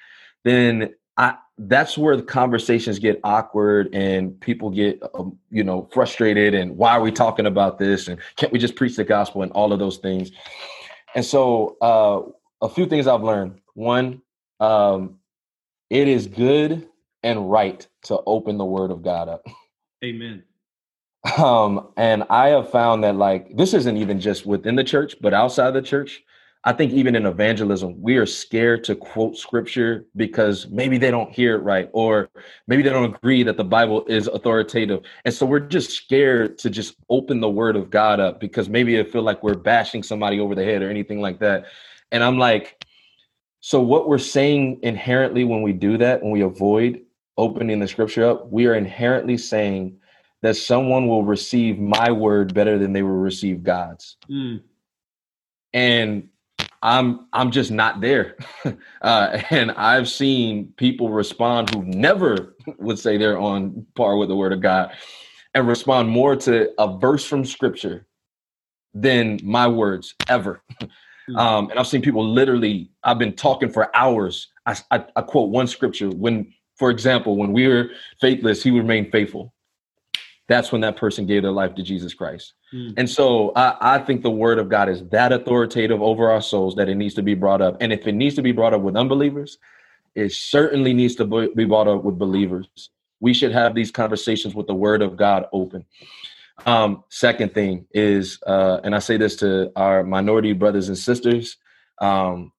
Then 0.44 0.94
I 1.16 1.36
that's 1.68 1.96
where 1.96 2.16
the 2.16 2.22
conversations 2.22 2.98
get 2.98 3.20
awkward 3.24 3.94
and 3.94 4.38
people 4.40 4.70
get 4.70 5.00
um, 5.14 5.38
you 5.50 5.62
know 5.62 5.88
frustrated 5.92 6.54
and 6.54 6.76
why 6.76 6.92
are 6.92 7.00
we 7.00 7.12
talking 7.12 7.46
about 7.46 7.78
this 7.78 8.08
and 8.08 8.18
can't 8.36 8.52
we 8.52 8.58
just 8.58 8.76
preach 8.76 8.96
the 8.96 9.04
gospel 9.04 9.42
and 9.42 9.52
all 9.52 9.72
of 9.72 9.78
those 9.78 9.98
things. 9.98 10.30
And 11.14 11.24
so 11.24 11.76
uh, 11.80 12.66
a 12.66 12.68
few 12.68 12.86
things 12.86 13.06
i've 13.06 13.22
learned. 13.22 13.60
One 13.74 14.22
um, 14.60 15.18
it 15.90 16.08
is 16.08 16.26
good 16.26 16.88
and 17.22 17.50
right 17.50 17.86
to 18.04 18.20
open 18.26 18.58
the 18.58 18.64
word 18.64 18.90
of 18.90 19.02
god 19.02 19.28
up. 19.28 19.46
Amen. 20.04 20.42
Um, 21.38 21.88
and 21.96 22.24
i 22.30 22.48
have 22.48 22.70
found 22.70 23.04
that 23.04 23.14
like 23.16 23.56
this 23.56 23.74
isn't 23.74 23.96
even 23.96 24.18
just 24.18 24.44
within 24.44 24.74
the 24.74 24.82
church 24.82 25.14
but 25.20 25.32
outside 25.32 25.70
the 25.70 25.82
church 25.82 26.22
I 26.64 26.72
think 26.72 26.92
even 26.92 27.16
in 27.16 27.26
evangelism, 27.26 28.00
we 28.00 28.16
are 28.18 28.26
scared 28.26 28.84
to 28.84 28.94
quote 28.94 29.36
scripture 29.36 30.06
because 30.14 30.68
maybe 30.68 30.96
they 30.96 31.10
don't 31.10 31.32
hear 31.32 31.56
it 31.56 31.62
right, 31.62 31.90
or 31.92 32.30
maybe 32.68 32.84
they 32.84 32.90
don't 32.90 33.14
agree 33.16 33.42
that 33.42 33.56
the 33.56 33.64
Bible 33.64 34.04
is 34.06 34.28
authoritative. 34.28 35.02
And 35.24 35.34
so 35.34 35.44
we're 35.44 35.58
just 35.58 35.90
scared 35.90 36.58
to 36.58 36.70
just 36.70 36.94
open 37.10 37.40
the 37.40 37.50
word 37.50 37.74
of 37.74 37.90
God 37.90 38.20
up 38.20 38.38
because 38.38 38.68
maybe 38.68 38.94
it 38.94 39.10
feel 39.10 39.22
like 39.22 39.42
we're 39.42 39.54
bashing 39.54 40.04
somebody 40.04 40.38
over 40.38 40.54
the 40.54 40.64
head 40.64 40.82
or 40.82 40.90
anything 40.90 41.20
like 41.20 41.40
that. 41.40 41.64
And 42.12 42.22
I'm 42.22 42.38
like, 42.38 42.86
so 43.58 43.80
what 43.80 44.08
we're 44.08 44.18
saying 44.18 44.80
inherently 44.82 45.42
when 45.42 45.62
we 45.62 45.72
do 45.72 45.98
that, 45.98 46.22
when 46.22 46.30
we 46.30 46.42
avoid 46.42 47.00
opening 47.36 47.80
the 47.80 47.88
scripture 47.88 48.24
up, 48.24 48.52
we 48.52 48.66
are 48.66 48.74
inherently 48.74 49.36
saying 49.36 49.98
that 50.42 50.56
someone 50.56 51.08
will 51.08 51.24
receive 51.24 51.78
my 51.78 52.10
word 52.12 52.54
better 52.54 52.78
than 52.78 52.92
they 52.92 53.02
will 53.02 53.10
receive 53.10 53.64
God's. 53.64 54.16
Mm. 54.30 54.62
And 55.72 56.28
I'm 56.82 57.26
I'm 57.32 57.50
just 57.50 57.70
not 57.70 58.00
there. 58.00 58.36
Uh, 59.02 59.42
and 59.50 59.72
I've 59.72 60.08
seen 60.08 60.72
people 60.76 61.10
respond 61.10 61.74
who 61.74 61.82
never 61.82 62.54
would 62.78 63.00
say 63.00 63.16
they're 63.16 63.36
on 63.36 63.84
par 63.96 64.16
with 64.16 64.28
the 64.28 64.36
word 64.36 64.52
of 64.52 64.60
God 64.60 64.92
and 65.54 65.66
respond 65.66 66.08
more 66.08 66.36
to 66.36 66.70
a 66.80 66.98
verse 66.98 67.24
from 67.24 67.44
scripture 67.44 68.06
than 68.94 69.40
my 69.42 69.66
words 69.66 70.14
ever. 70.28 70.62
Hmm. 71.26 71.36
Um, 71.36 71.70
and 71.70 71.80
I've 71.80 71.88
seen 71.88 72.00
people 72.00 72.24
literally, 72.24 72.92
I've 73.02 73.18
been 73.18 73.34
talking 73.34 73.72
for 73.72 73.90
hours. 73.96 74.52
I, 74.66 74.76
I, 74.92 75.04
I 75.16 75.22
quote 75.22 75.50
one 75.50 75.66
scripture 75.66 76.10
when, 76.10 76.54
for 76.76 76.88
example, 76.88 77.36
when 77.36 77.52
we 77.52 77.66
were 77.66 77.90
faithless, 78.20 78.62
he 78.62 78.70
remained 78.70 79.10
faithful 79.10 79.52
that's 80.48 80.72
when 80.72 80.80
that 80.80 80.96
person 80.96 81.26
gave 81.26 81.42
their 81.42 81.52
life 81.52 81.74
to 81.76 81.82
Jesus 81.82 82.14
Christ. 82.14 82.54
Mm. 82.74 82.94
And 82.96 83.10
so 83.10 83.52
I, 83.54 83.76
I, 83.80 83.98
think 83.98 84.22
the 84.22 84.30
word 84.30 84.58
of 84.58 84.68
God 84.68 84.88
is 84.88 85.02
that 85.08 85.32
authoritative 85.32 86.02
over 86.02 86.30
our 86.30 86.42
souls 86.42 86.74
that 86.76 86.88
it 86.88 86.96
needs 86.96 87.14
to 87.14 87.22
be 87.22 87.34
brought 87.34 87.62
up. 87.62 87.76
And 87.80 87.92
if 87.92 88.06
it 88.06 88.12
needs 88.12 88.34
to 88.36 88.42
be 88.42 88.52
brought 88.52 88.74
up 88.74 88.82
with 88.82 88.96
unbelievers, 88.96 89.58
it 90.14 90.32
certainly 90.32 90.92
needs 90.92 91.14
to 91.16 91.24
be 91.54 91.64
brought 91.64 91.88
up 91.88 92.04
with 92.04 92.18
believers. 92.18 92.90
We 93.20 93.32
should 93.32 93.52
have 93.52 93.74
these 93.74 93.90
conversations 93.90 94.54
with 94.54 94.66
the 94.66 94.74
word 94.74 95.00
of 95.00 95.16
God 95.16 95.46
open. 95.52 95.84
Um, 96.66 97.04
second 97.08 97.54
thing 97.54 97.86
is, 97.92 98.38
uh, 98.46 98.80
and 98.84 98.94
I 98.94 98.98
say 98.98 99.16
this 99.16 99.36
to 99.36 99.72
our 99.76 100.02
minority 100.02 100.52
brothers 100.52 100.88
and 100.88 100.98
sisters, 100.98 101.56
um, 102.00 102.51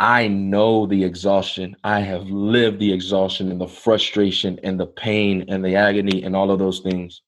I 0.00 0.28
know 0.28 0.86
the 0.86 1.04
exhaustion. 1.04 1.76
I 1.84 2.00
have 2.00 2.26
lived 2.26 2.78
the 2.78 2.90
exhaustion 2.90 3.50
and 3.50 3.60
the 3.60 3.68
frustration 3.68 4.58
and 4.62 4.80
the 4.80 4.86
pain 4.86 5.44
and 5.48 5.62
the 5.62 5.76
agony 5.76 6.22
and 6.22 6.34
all 6.34 6.50
of 6.50 6.58
those 6.58 6.80
things. 6.80 7.20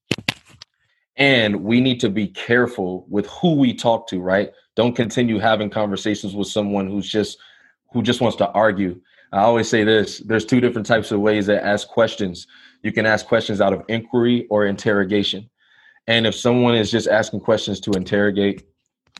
And 1.17 1.63
we 1.63 1.83
need 1.83 2.01
to 2.01 2.09
be 2.09 2.29
careful 2.29 3.05
with 3.11 3.27
who 3.27 3.57
we 3.57 3.75
talk 3.75 4.09
to, 4.09 4.21
right? 4.21 4.53
Don't 4.75 4.97
continue 4.97 5.39
having 5.39 5.69
conversations 5.69 6.35
with 6.35 6.49
someone 6.49 6.89
who's 6.89 7.07
just 7.07 7.37
who 7.93 8.03
just 8.03 8.23
wants 8.23 8.39
to 8.39 8.49
argue. 8.53 8.99
I 9.33 9.41
always 9.41 9.69
say 9.69 9.85
this, 9.85 10.21
there's 10.21 10.47
two 10.47 10.61
different 10.61 10.87
types 10.87 11.13
of 11.13 11.21
ways 11.21 11.47
to 11.47 11.63
ask 11.63 11.89
questions. 11.89 12.47
You 12.83 12.91
can 12.91 13.05
ask 13.05 13.27
questions 13.27 13.61
out 13.61 13.75
of 13.75 13.83
inquiry 13.89 14.47
or 14.49 14.65
interrogation. 14.65 15.51
And 16.07 16.27
if 16.27 16.35
someone 16.35 16.75
is 16.75 16.91
just 16.91 17.07
asking 17.07 17.41
questions 17.41 17.81
to 17.81 17.91
interrogate, 17.93 18.65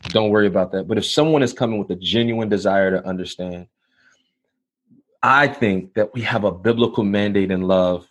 don't 0.09 0.29
worry 0.29 0.47
about 0.47 0.71
that. 0.73 0.87
But 0.87 0.97
if 0.97 1.05
someone 1.05 1.43
is 1.43 1.53
coming 1.53 1.79
with 1.79 1.89
a 1.91 1.95
genuine 1.95 2.49
desire 2.49 2.91
to 2.91 3.05
understand, 3.07 3.67
I 5.21 5.47
think 5.47 5.93
that 5.93 6.13
we 6.13 6.21
have 6.21 6.43
a 6.43 6.51
biblical 6.51 7.03
mandate 7.03 7.51
in 7.51 7.61
love 7.61 8.07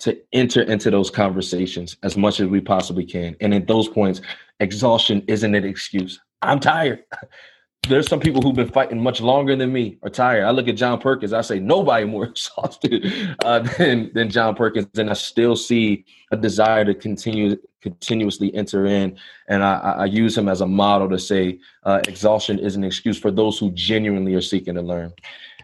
to 0.00 0.18
enter 0.32 0.62
into 0.62 0.90
those 0.90 1.10
conversations 1.10 1.96
as 2.02 2.16
much 2.16 2.40
as 2.40 2.48
we 2.48 2.60
possibly 2.60 3.04
can. 3.04 3.36
And 3.40 3.54
at 3.54 3.66
those 3.66 3.88
points, 3.88 4.20
exhaustion 4.60 5.24
isn't 5.28 5.54
an 5.54 5.64
excuse. 5.64 6.20
I'm 6.40 6.60
tired. 6.60 7.04
There's 7.88 8.08
some 8.08 8.20
people 8.20 8.40
who've 8.40 8.54
been 8.54 8.70
fighting 8.70 9.02
much 9.02 9.20
longer 9.20 9.56
than 9.56 9.72
me 9.72 9.98
are 10.04 10.08
tired. 10.08 10.44
I 10.44 10.52
look 10.52 10.68
at 10.68 10.76
John 10.76 11.00
Perkins, 11.00 11.32
I 11.32 11.40
say 11.40 11.58
nobody 11.58 12.04
more 12.04 12.24
exhausted 12.26 13.36
uh, 13.44 13.60
than 13.76 14.12
than 14.14 14.30
John 14.30 14.54
Perkins, 14.54 14.86
and 14.96 15.10
I 15.10 15.14
still 15.14 15.56
see 15.56 16.04
a 16.30 16.36
desire 16.36 16.84
to 16.84 16.94
continue 16.94 17.56
continuously 17.80 18.54
enter 18.54 18.86
in. 18.86 19.18
And 19.48 19.64
I, 19.64 19.74
I 19.98 20.04
use 20.04 20.38
him 20.38 20.48
as 20.48 20.60
a 20.60 20.66
model 20.66 21.08
to 21.10 21.18
say 21.18 21.58
uh, 21.82 22.00
exhaustion 22.06 22.60
is 22.60 22.76
an 22.76 22.84
excuse 22.84 23.18
for 23.18 23.32
those 23.32 23.58
who 23.58 23.72
genuinely 23.72 24.34
are 24.34 24.40
seeking 24.40 24.74
to 24.74 24.82
learn. 24.82 25.12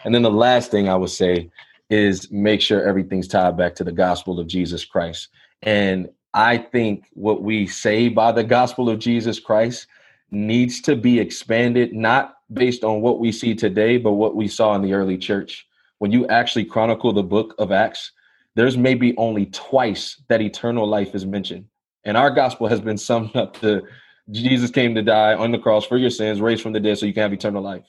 And 0.04 0.14
then 0.14 0.22
the 0.22 0.30
last 0.30 0.70
thing 0.70 0.88
I 0.88 0.96
would 0.96 1.10
say 1.10 1.50
is 1.90 2.30
make 2.30 2.60
sure 2.60 2.82
everything's 2.82 3.28
tied 3.28 3.56
back 3.56 3.74
to 3.76 3.84
the 3.84 3.92
gospel 3.92 4.38
of 4.38 4.46
Jesus 4.46 4.84
Christ. 4.84 5.28
And 5.62 6.08
I 6.34 6.58
think 6.58 7.06
what 7.14 7.42
we 7.42 7.66
say 7.66 8.08
by 8.08 8.32
the 8.32 8.44
gospel 8.44 8.90
of 8.90 8.98
Jesus 8.98 9.40
Christ 9.40 9.86
needs 10.30 10.80
to 10.82 10.96
be 10.96 11.18
expanded, 11.18 11.92
not 11.92 12.36
based 12.52 12.84
on 12.84 13.00
what 13.00 13.20
we 13.20 13.32
see 13.32 13.54
today, 13.54 13.98
but 13.98 14.12
what 14.12 14.36
we 14.36 14.48
saw 14.48 14.74
in 14.74 14.82
the 14.82 14.92
early 14.92 15.18
church. 15.18 15.66
When 15.98 16.12
you 16.12 16.26
actually 16.28 16.64
chronicle 16.64 17.12
the 17.12 17.22
book 17.22 17.54
of 17.58 17.72
Acts, 17.72 18.12
there's 18.54 18.76
maybe 18.76 19.16
only 19.16 19.46
twice 19.46 20.20
that 20.28 20.40
eternal 20.40 20.86
life 20.86 21.14
is 21.14 21.26
mentioned. 21.26 21.66
And 22.04 22.16
our 22.16 22.30
gospel 22.30 22.68
has 22.68 22.80
been 22.80 22.98
summed 22.98 23.36
up 23.36 23.58
to 23.60 23.82
Jesus 24.30 24.70
came 24.70 24.94
to 24.94 25.02
die 25.02 25.34
on 25.34 25.52
the 25.52 25.58
cross 25.58 25.86
for 25.86 25.96
your 25.96 26.10
sins, 26.10 26.40
raised 26.40 26.62
from 26.62 26.72
the 26.72 26.80
dead 26.80 26.98
so 26.98 27.06
you 27.06 27.14
can 27.14 27.22
have 27.22 27.32
eternal 27.32 27.62
life. 27.62 27.84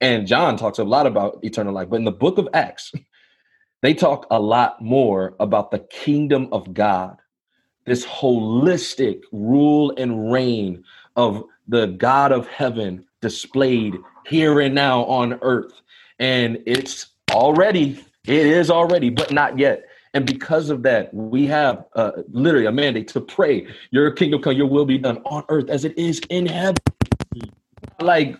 And 0.00 0.26
John 0.26 0.56
talks 0.56 0.78
a 0.78 0.84
lot 0.84 1.06
about 1.06 1.38
eternal 1.42 1.72
life. 1.72 1.90
But 1.90 1.96
in 1.96 2.04
the 2.04 2.12
book 2.12 2.38
of 2.38 2.48
Acts, 2.54 2.92
they 3.82 3.94
talk 3.94 4.26
a 4.30 4.40
lot 4.40 4.80
more 4.80 5.34
about 5.38 5.70
the 5.70 5.80
kingdom 5.80 6.48
of 6.50 6.72
God, 6.72 7.18
this 7.84 8.06
holistic 8.06 9.22
rule 9.32 9.92
and 9.96 10.32
reign 10.32 10.84
of 11.16 11.44
the 11.68 11.86
God 11.88 12.32
of 12.32 12.46
heaven 12.48 13.04
displayed 13.20 13.96
here 14.26 14.60
and 14.60 14.74
now 14.74 15.04
on 15.04 15.38
earth. 15.42 15.80
And 16.18 16.62
it's 16.66 17.06
already, 17.32 18.04
it 18.26 18.46
is 18.46 18.70
already, 18.70 19.10
but 19.10 19.32
not 19.32 19.58
yet. 19.58 19.84
And 20.14 20.26
because 20.26 20.68
of 20.68 20.82
that, 20.82 21.12
we 21.14 21.46
have 21.46 21.86
uh, 21.94 22.12
literally 22.30 22.66
a 22.66 22.72
mandate 22.72 23.08
to 23.08 23.20
pray, 23.20 23.66
Your 23.90 24.10
kingdom 24.10 24.42
come, 24.42 24.54
Your 24.54 24.66
will 24.66 24.84
be 24.84 24.98
done 24.98 25.18
on 25.24 25.44
earth 25.48 25.70
as 25.70 25.84
it 25.84 25.96
is 25.96 26.20
in 26.28 26.46
heaven. 26.46 26.76
Like, 28.00 28.38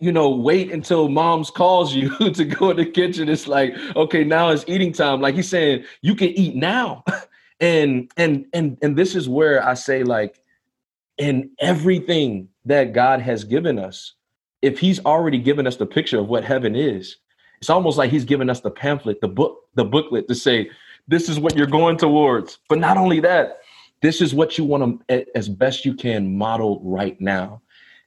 you 0.00 0.12
know, 0.12 0.30
wait 0.30 0.70
until 0.70 1.08
mom's 1.08 1.50
calls 1.50 1.94
you 1.94 2.16
to 2.34 2.44
go 2.44 2.70
in 2.70 2.76
the 2.76 2.86
kitchen. 2.86 3.28
It's 3.28 3.48
like, 3.48 3.74
okay, 3.96 4.22
now 4.22 4.50
it's 4.50 4.64
eating 4.68 4.92
time. 4.92 5.20
Like 5.20 5.34
he's 5.34 5.48
saying, 5.48 5.84
you 6.02 6.14
can 6.14 6.28
eat 6.28 6.54
now. 6.54 7.04
and 7.60 8.10
and 8.16 8.46
and 8.52 8.76
and 8.82 8.96
this 8.96 9.14
is 9.14 9.28
where 9.28 9.64
I 9.66 9.74
say, 9.74 10.04
like, 10.04 10.41
in 11.18 11.50
everything 11.58 12.48
that 12.64 12.92
God 12.92 13.20
has 13.20 13.44
given 13.44 13.78
us, 13.78 14.14
if 14.60 14.78
He's 14.78 15.04
already 15.04 15.38
given 15.38 15.66
us 15.66 15.76
the 15.76 15.86
picture 15.86 16.18
of 16.18 16.28
what 16.28 16.44
heaven 16.44 16.74
is, 16.76 17.16
it's 17.60 17.70
almost 17.70 17.98
like 17.98 18.10
He's 18.10 18.24
given 18.24 18.50
us 18.50 18.60
the 18.60 18.70
pamphlet, 18.70 19.20
the 19.20 19.28
book, 19.28 19.60
the 19.74 19.84
booklet 19.84 20.28
to 20.28 20.34
say, 20.34 20.70
this 21.08 21.28
is 21.28 21.38
what 21.38 21.56
you're 21.56 21.66
going 21.66 21.96
towards. 21.96 22.58
But 22.68 22.78
not 22.78 22.96
only 22.96 23.20
that, 23.20 23.58
this 24.02 24.20
is 24.20 24.34
what 24.34 24.58
you 24.58 24.64
want 24.64 25.06
to, 25.08 25.36
as 25.36 25.48
best 25.48 25.84
you 25.84 25.94
can, 25.94 26.36
model 26.36 26.80
right 26.82 27.20
now. 27.20 27.62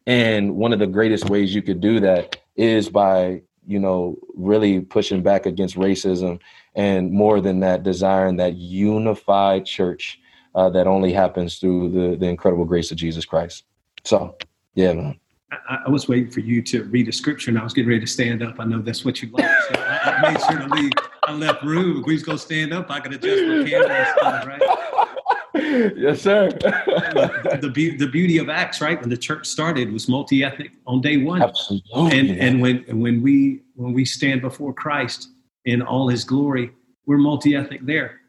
And 0.08 0.56
one 0.56 0.74
of 0.74 0.80
the 0.80 0.88
greatest 0.88 1.30
ways 1.30 1.54
you 1.54 1.62
could 1.62 1.82
do 1.82 2.00
that 2.02 2.38
is 2.56 2.90
by, 2.90 3.42
you 3.66 3.80
know, 3.80 4.18
really 4.36 4.82
pushing 4.82 5.24
back 5.24 5.46
against 5.46 5.76
racism 5.76 6.40
and 6.76 7.12
more 7.12 7.42
than 7.42 7.62
that, 7.62 7.84
desiring 7.84 8.38
that 8.38 8.56
unified 8.56 9.66
church 9.66 10.20
uh, 10.56 10.70
that 10.70 10.88
only 10.88 11.12
happens 11.12 11.60
through 11.60 11.90
the, 11.90 12.16
the 12.16 12.26
incredible 12.26 12.66
grace 12.66 12.90
of 12.90 12.98
Jesus 12.98 13.26
Christ. 13.26 13.66
So, 14.04 14.36
yeah, 14.74 14.94
man. 14.94 15.20
I, 15.52 15.80
I, 15.86 15.90
was 15.90 16.08
waiting 16.08 16.32
for 16.32 16.40
you 16.40 16.62
to 16.64 16.86
read 16.86 17.08
a 17.08 17.12
scripture 17.12 17.52
and 17.52 17.60
I 17.60 17.64
was 17.64 17.74
getting 17.74 17.90
ready 17.90 18.02
to 18.02 18.08
stand 18.08 18.42
up. 18.42 18.60
I 18.60 18.66
know 18.66 18.82
that's 18.82 19.06
what 19.06 19.22
you 19.22 19.30
like. 19.32 19.46
So 19.46 19.80
I, 19.80 20.00
I 20.18 20.32
made 20.32 20.42
sure 20.42 20.68
to 20.68 20.76
leave. 20.76 20.92
I 21.24 21.34
left 21.34 21.64
room. 21.64 22.00
If 22.00 22.06
we 22.06 22.22
going 22.22 22.38
to 22.38 22.44
stand 22.44 22.74
up, 22.74 22.90
I 22.90 23.00
can 23.00 23.14
adjust 23.14 23.44
my 23.44 23.70
camera 23.70 23.94
and 23.94 24.08
stuff, 24.18 24.46
right? 24.48 25.94
yes, 25.98 26.22
sir. 26.22 26.50
the, 26.50 27.72
the, 27.74 27.98
the 27.98 28.08
beauty 28.08 28.38
of 28.38 28.50
Acts, 28.50 28.82
right? 28.82 29.00
When 29.00 29.10
the 29.10 29.18
church 29.18 29.46
started, 29.46 29.92
was 29.92 30.10
multi-ethnic 30.10 30.72
on 30.88 31.02
day 31.02 31.18
one. 31.18 31.42
Absolutely. 31.42 32.20
And, 32.20 32.40
and 32.40 32.62
when, 32.62 32.84
when 33.00 33.22
we, 33.22 33.62
when 33.76 33.94
we 33.94 34.04
stand 34.04 34.42
before 34.42 34.74
Christ 34.74 35.30
in 35.66 35.82
all 35.82 36.08
his 36.08 36.24
glory, 36.24 36.72
we're 37.06 37.18
multi-ethnic 37.18 37.86
there. 37.86 38.22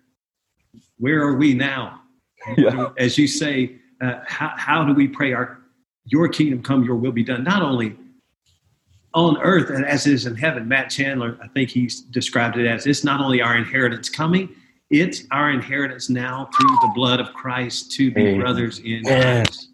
Where 0.99 1.23
are 1.23 1.37
we 1.37 1.55
now? 1.55 2.03
Yeah. 2.57 2.91
As 2.99 3.19
you 3.19 3.27
say, 3.27 3.77
uh, 4.01 4.21
how, 4.27 4.53
how 4.57 4.85
do 4.85 4.95
we 4.95 5.09
pray 5.09 5.33
our 5.33 5.59
your 6.07 6.29
kingdom 6.29 6.63
come, 6.63 6.85
your 6.85 6.97
will 6.97 7.13
be 7.13 7.25
done, 7.25 7.43
not 7.43 7.63
only 7.63 7.97
on 9.15 9.39
earth 9.39 9.71
and 9.71 9.85
as 9.85 10.07
it 10.07 10.13
is 10.13 10.27
in 10.27 10.37
heaven. 10.37 10.69
Matt 10.69 10.91
Chandler, 10.91 11.39
I 11.43 11.49
think 11.49 11.71
he's 11.71 12.03
described 12.03 12.57
it 12.59 12.67
as 12.67 12.87
it's 12.87 13.03
not 13.03 13.21
only 13.21 13.41
our 13.41 13.57
inheritance 13.57 14.09
coming, 14.09 14.55
it's 14.91 15.25
our 15.33 15.51
inheritance 15.51 16.09
now 16.09 16.49
through 16.57 16.77
the 16.83 16.93
blood 16.95 17.19
of 17.19 17.33
Christ 17.33 17.91
to 17.93 18.11
be 18.11 18.21
Amen. 18.21 18.41
brothers 18.41 18.79
in 18.79 19.03
Christ. 19.05 19.71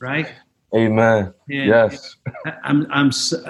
Right? 0.00 0.32
Amen. 0.74 1.34
And 1.50 1.68
yes. 1.68 2.16
I'm 2.62 2.86
I'm 2.90 3.12
see, 3.12 3.46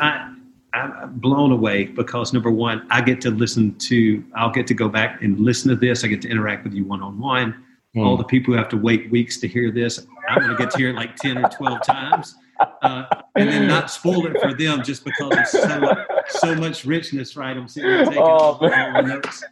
I 0.00 0.34
I'm 0.74 1.18
blown 1.18 1.52
away 1.52 1.86
because 1.86 2.32
number 2.32 2.50
one, 2.50 2.86
I 2.90 3.02
get 3.02 3.20
to 3.22 3.30
listen 3.30 3.76
to 3.78 4.24
I'll 4.34 4.50
get 4.50 4.66
to 4.68 4.74
go 4.74 4.88
back 4.88 5.22
and 5.22 5.38
listen 5.38 5.68
to 5.70 5.76
this. 5.76 6.04
I 6.04 6.08
get 6.08 6.22
to 6.22 6.28
interact 6.28 6.64
with 6.64 6.72
you 6.72 6.84
one 6.84 7.02
on 7.02 7.18
one. 7.18 7.64
All 7.94 8.16
the 8.16 8.24
people 8.24 8.54
who 8.54 8.58
have 8.58 8.70
to 8.70 8.78
wait 8.78 9.10
weeks 9.10 9.38
to 9.40 9.48
hear 9.48 9.70
this, 9.70 10.06
I'm 10.26 10.38
going 10.38 10.50
to 10.50 10.56
get 10.56 10.70
to 10.72 10.78
hear 10.78 10.90
it 10.90 10.94
like 10.94 11.14
10 11.16 11.44
or 11.44 11.48
12 11.50 11.82
times. 11.82 12.34
Uh, 12.80 13.04
and 13.36 13.48
then 13.48 13.66
not 13.66 13.90
spoil 13.90 14.24
it 14.26 14.40
for 14.40 14.54
them 14.54 14.82
just 14.82 15.04
because 15.04 15.32
of 15.32 15.46
so, 15.46 16.04
so 16.28 16.54
much 16.54 16.86
richness, 16.86 17.36
right? 17.36 17.54
I'm 17.56 17.68
sitting 17.68 17.90
here 17.90 18.04
taking 18.04 18.22
oh, 18.22 18.22
all, 18.22 18.72
all 18.72 19.02
notes. 19.02 19.44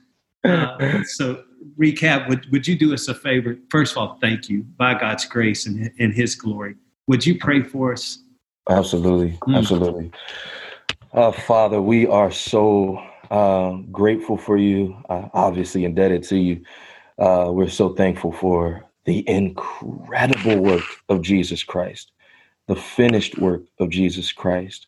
Uh, 0.42 1.02
so, 1.04 1.44
Rechab, 1.76 2.30
would, 2.30 2.50
would 2.50 2.66
you 2.66 2.78
do 2.78 2.94
us 2.94 3.08
a 3.08 3.14
favor? 3.14 3.58
First 3.68 3.92
of 3.92 3.98
all, 3.98 4.18
thank 4.22 4.48
you 4.48 4.62
by 4.78 4.94
God's 4.94 5.26
grace 5.26 5.66
and, 5.66 5.90
and 5.98 6.14
His 6.14 6.34
glory. 6.34 6.76
Would 7.08 7.26
you 7.26 7.38
pray 7.38 7.62
for 7.62 7.92
us? 7.92 8.22
Absolutely. 8.70 9.38
Mm. 9.42 9.58
Absolutely. 9.58 10.12
Uh, 11.12 11.32
Father, 11.32 11.82
we 11.82 12.06
are 12.06 12.30
so 12.30 13.02
uh, 13.32 13.72
grateful 13.90 14.36
for 14.36 14.56
you, 14.56 14.96
uh, 15.10 15.28
obviously 15.34 15.84
indebted 15.84 16.22
to 16.24 16.36
you. 16.38 16.62
Uh, 17.18 17.50
we're 17.52 17.68
so 17.68 17.90
thankful 17.94 18.32
for 18.32 18.84
the 19.06 19.28
incredible 19.28 20.58
work 20.60 20.84
of 21.08 21.22
Jesus 21.22 21.64
Christ, 21.64 22.12
the 22.68 22.76
finished 22.76 23.38
work 23.38 23.62
of 23.80 23.90
Jesus 23.90 24.32
Christ. 24.32 24.86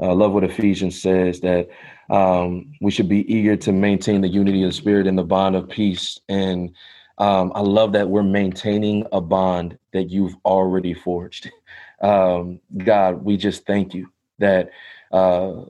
I 0.00 0.12
love 0.12 0.32
what 0.32 0.44
Ephesians 0.44 1.00
says 1.00 1.40
that 1.40 1.68
um, 2.10 2.72
we 2.80 2.90
should 2.90 3.08
be 3.08 3.32
eager 3.32 3.56
to 3.56 3.72
maintain 3.72 4.20
the 4.22 4.28
unity 4.28 4.62
of 4.64 4.70
the 4.70 4.76
Spirit 4.76 5.06
and 5.08 5.18
the 5.18 5.24
bond 5.24 5.56
of 5.56 5.68
peace. 5.68 6.20
And 6.28 6.74
um, 7.18 7.52
I 7.54 7.60
love 7.60 7.92
that 7.94 8.10
we're 8.10 8.22
maintaining 8.22 9.06
a 9.12 9.20
bond 9.20 9.78
that 9.92 10.10
you've 10.10 10.36
already 10.44 10.94
forged. 10.94 11.50
Um, 12.02 12.60
God, 12.76 13.24
we 13.24 13.38
just 13.38 13.66
thank 13.66 13.94
you 13.94 14.10
that 14.38 14.70
uh, 15.14 15.64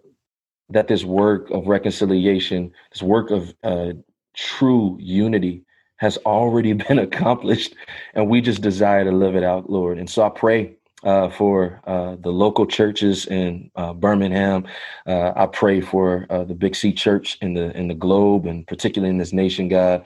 that 0.70 0.88
this 0.88 1.04
work 1.04 1.50
of 1.50 1.66
reconciliation, 1.66 2.72
this 2.92 3.02
work 3.02 3.30
of 3.30 3.54
uh, 3.62 3.92
true 4.34 4.96
unity, 5.00 5.62
has 5.98 6.16
already 6.26 6.72
been 6.88 6.98
accomplished, 6.98 7.74
and 8.14 8.28
we 8.28 8.40
just 8.40 8.62
desire 8.62 9.04
to 9.04 9.12
live 9.12 9.36
it 9.36 9.44
out, 9.44 9.70
Lord. 9.70 9.98
And 9.98 10.08
so 10.08 10.24
I 10.24 10.30
pray 10.30 10.76
uh, 11.04 11.28
for 11.28 11.82
uh, 11.86 12.16
the 12.16 12.30
local 12.30 12.66
churches 12.66 13.26
in 13.26 13.70
uh, 13.76 13.92
Birmingham. 13.92 14.66
Uh, 15.06 15.32
I 15.36 15.46
pray 15.46 15.82
for 15.82 16.26
uh, 16.30 16.44
the 16.44 16.54
Big 16.54 16.74
C 16.74 16.92
Church 16.92 17.36
in 17.42 17.54
the 17.54 17.76
in 17.76 17.88
the 17.88 17.94
globe, 17.94 18.46
and 18.46 18.66
particularly 18.66 19.10
in 19.10 19.18
this 19.18 19.32
nation, 19.32 19.68
God 19.68 20.04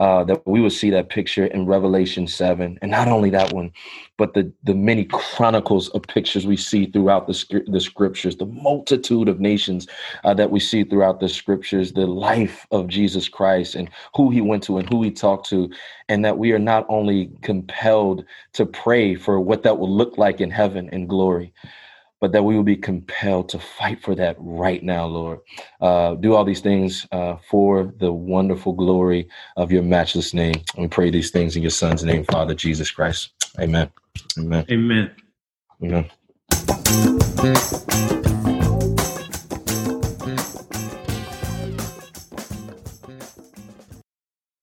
uh, 0.00 0.24
that 0.24 0.46
we 0.46 0.60
will 0.62 0.70
see 0.70 0.90
that 0.90 1.10
picture 1.10 1.46
in 1.46 1.66
Revelation 1.66 2.26
7. 2.28 2.78
And 2.82 2.92
not 2.92 3.08
only 3.08 3.30
that 3.32 3.52
one, 3.54 3.72
but 4.18 4.34
the, 4.34 4.52
the 4.64 4.74
many 4.74 5.06
chronicles 5.06 5.90
of 5.90 6.02
pictures 6.04 6.46
we 6.46 6.58
see 6.58 6.86
throughout 6.86 7.28
the, 7.28 7.64
the 7.68 7.80
scriptures, 7.80 8.36
the 8.36 8.46
multitude 8.46 9.28
of 9.28 9.40
nations 9.40 9.88
uh, 10.24 10.34
that 10.34 10.50
we 10.52 10.60
see 10.60 10.84
throughout 10.84 11.20
the 11.20 11.30
scriptures, 11.30 11.92
the 11.94 12.06
life 12.08 12.66
of 12.72 12.88
Jesus 12.88 13.28
Christ 13.28 13.76
and 13.76 13.90
who 14.16 14.30
he 14.30 14.42
went 14.42 14.64
to 14.64 14.78
and 14.78 14.88
who 14.90 15.02
he 15.02 15.12
talked 15.12 15.48
to. 15.50 15.70
And 16.10 16.24
that 16.24 16.38
we 16.38 16.52
are 16.52 16.60
not 16.60 16.86
only 16.90 17.32
compelled 17.42 18.24
to 18.54 18.66
pray 18.66 19.16
for 19.16 19.40
what 19.40 19.64
that 19.64 19.78
will 19.78 19.94
look 19.94 20.18
like 20.18 20.40
in 20.42 20.50
heaven 20.50 20.90
in 20.90 21.06
glory, 21.08 21.52
but 22.20 22.32
that 22.32 22.44
we 22.44 22.54
will 22.56 22.62
be 22.62 22.76
compelled 22.76 23.48
to 23.50 23.58
fight 23.58 24.02
for 24.02 24.14
that 24.14 24.36
right 24.38 24.82
now, 24.82 25.06
Lord. 25.06 25.40
Uh, 25.80 26.14
do 26.14 26.34
all 26.34 26.44
these 26.44 26.60
things 26.60 27.06
uh, 27.12 27.36
for 27.48 27.94
the 27.98 28.12
wonderful 28.12 28.72
glory 28.72 29.28
of 29.56 29.72
your 29.72 29.82
matchless 29.82 30.34
name. 30.34 30.54
And 30.74 30.82
we 30.82 30.88
pray 30.88 31.10
these 31.10 31.30
things 31.30 31.56
in 31.56 31.62
your 31.62 31.70
son's 31.70 32.04
name, 32.04 32.24
Father 32.24 32.54
Jesus 32.54 32.90
Christ. 32.90 33.30
Amen. 33.58 33.90
Amen. 34.38 34.66
Amen. 34.70 35.10
Amen. 35.82 36.10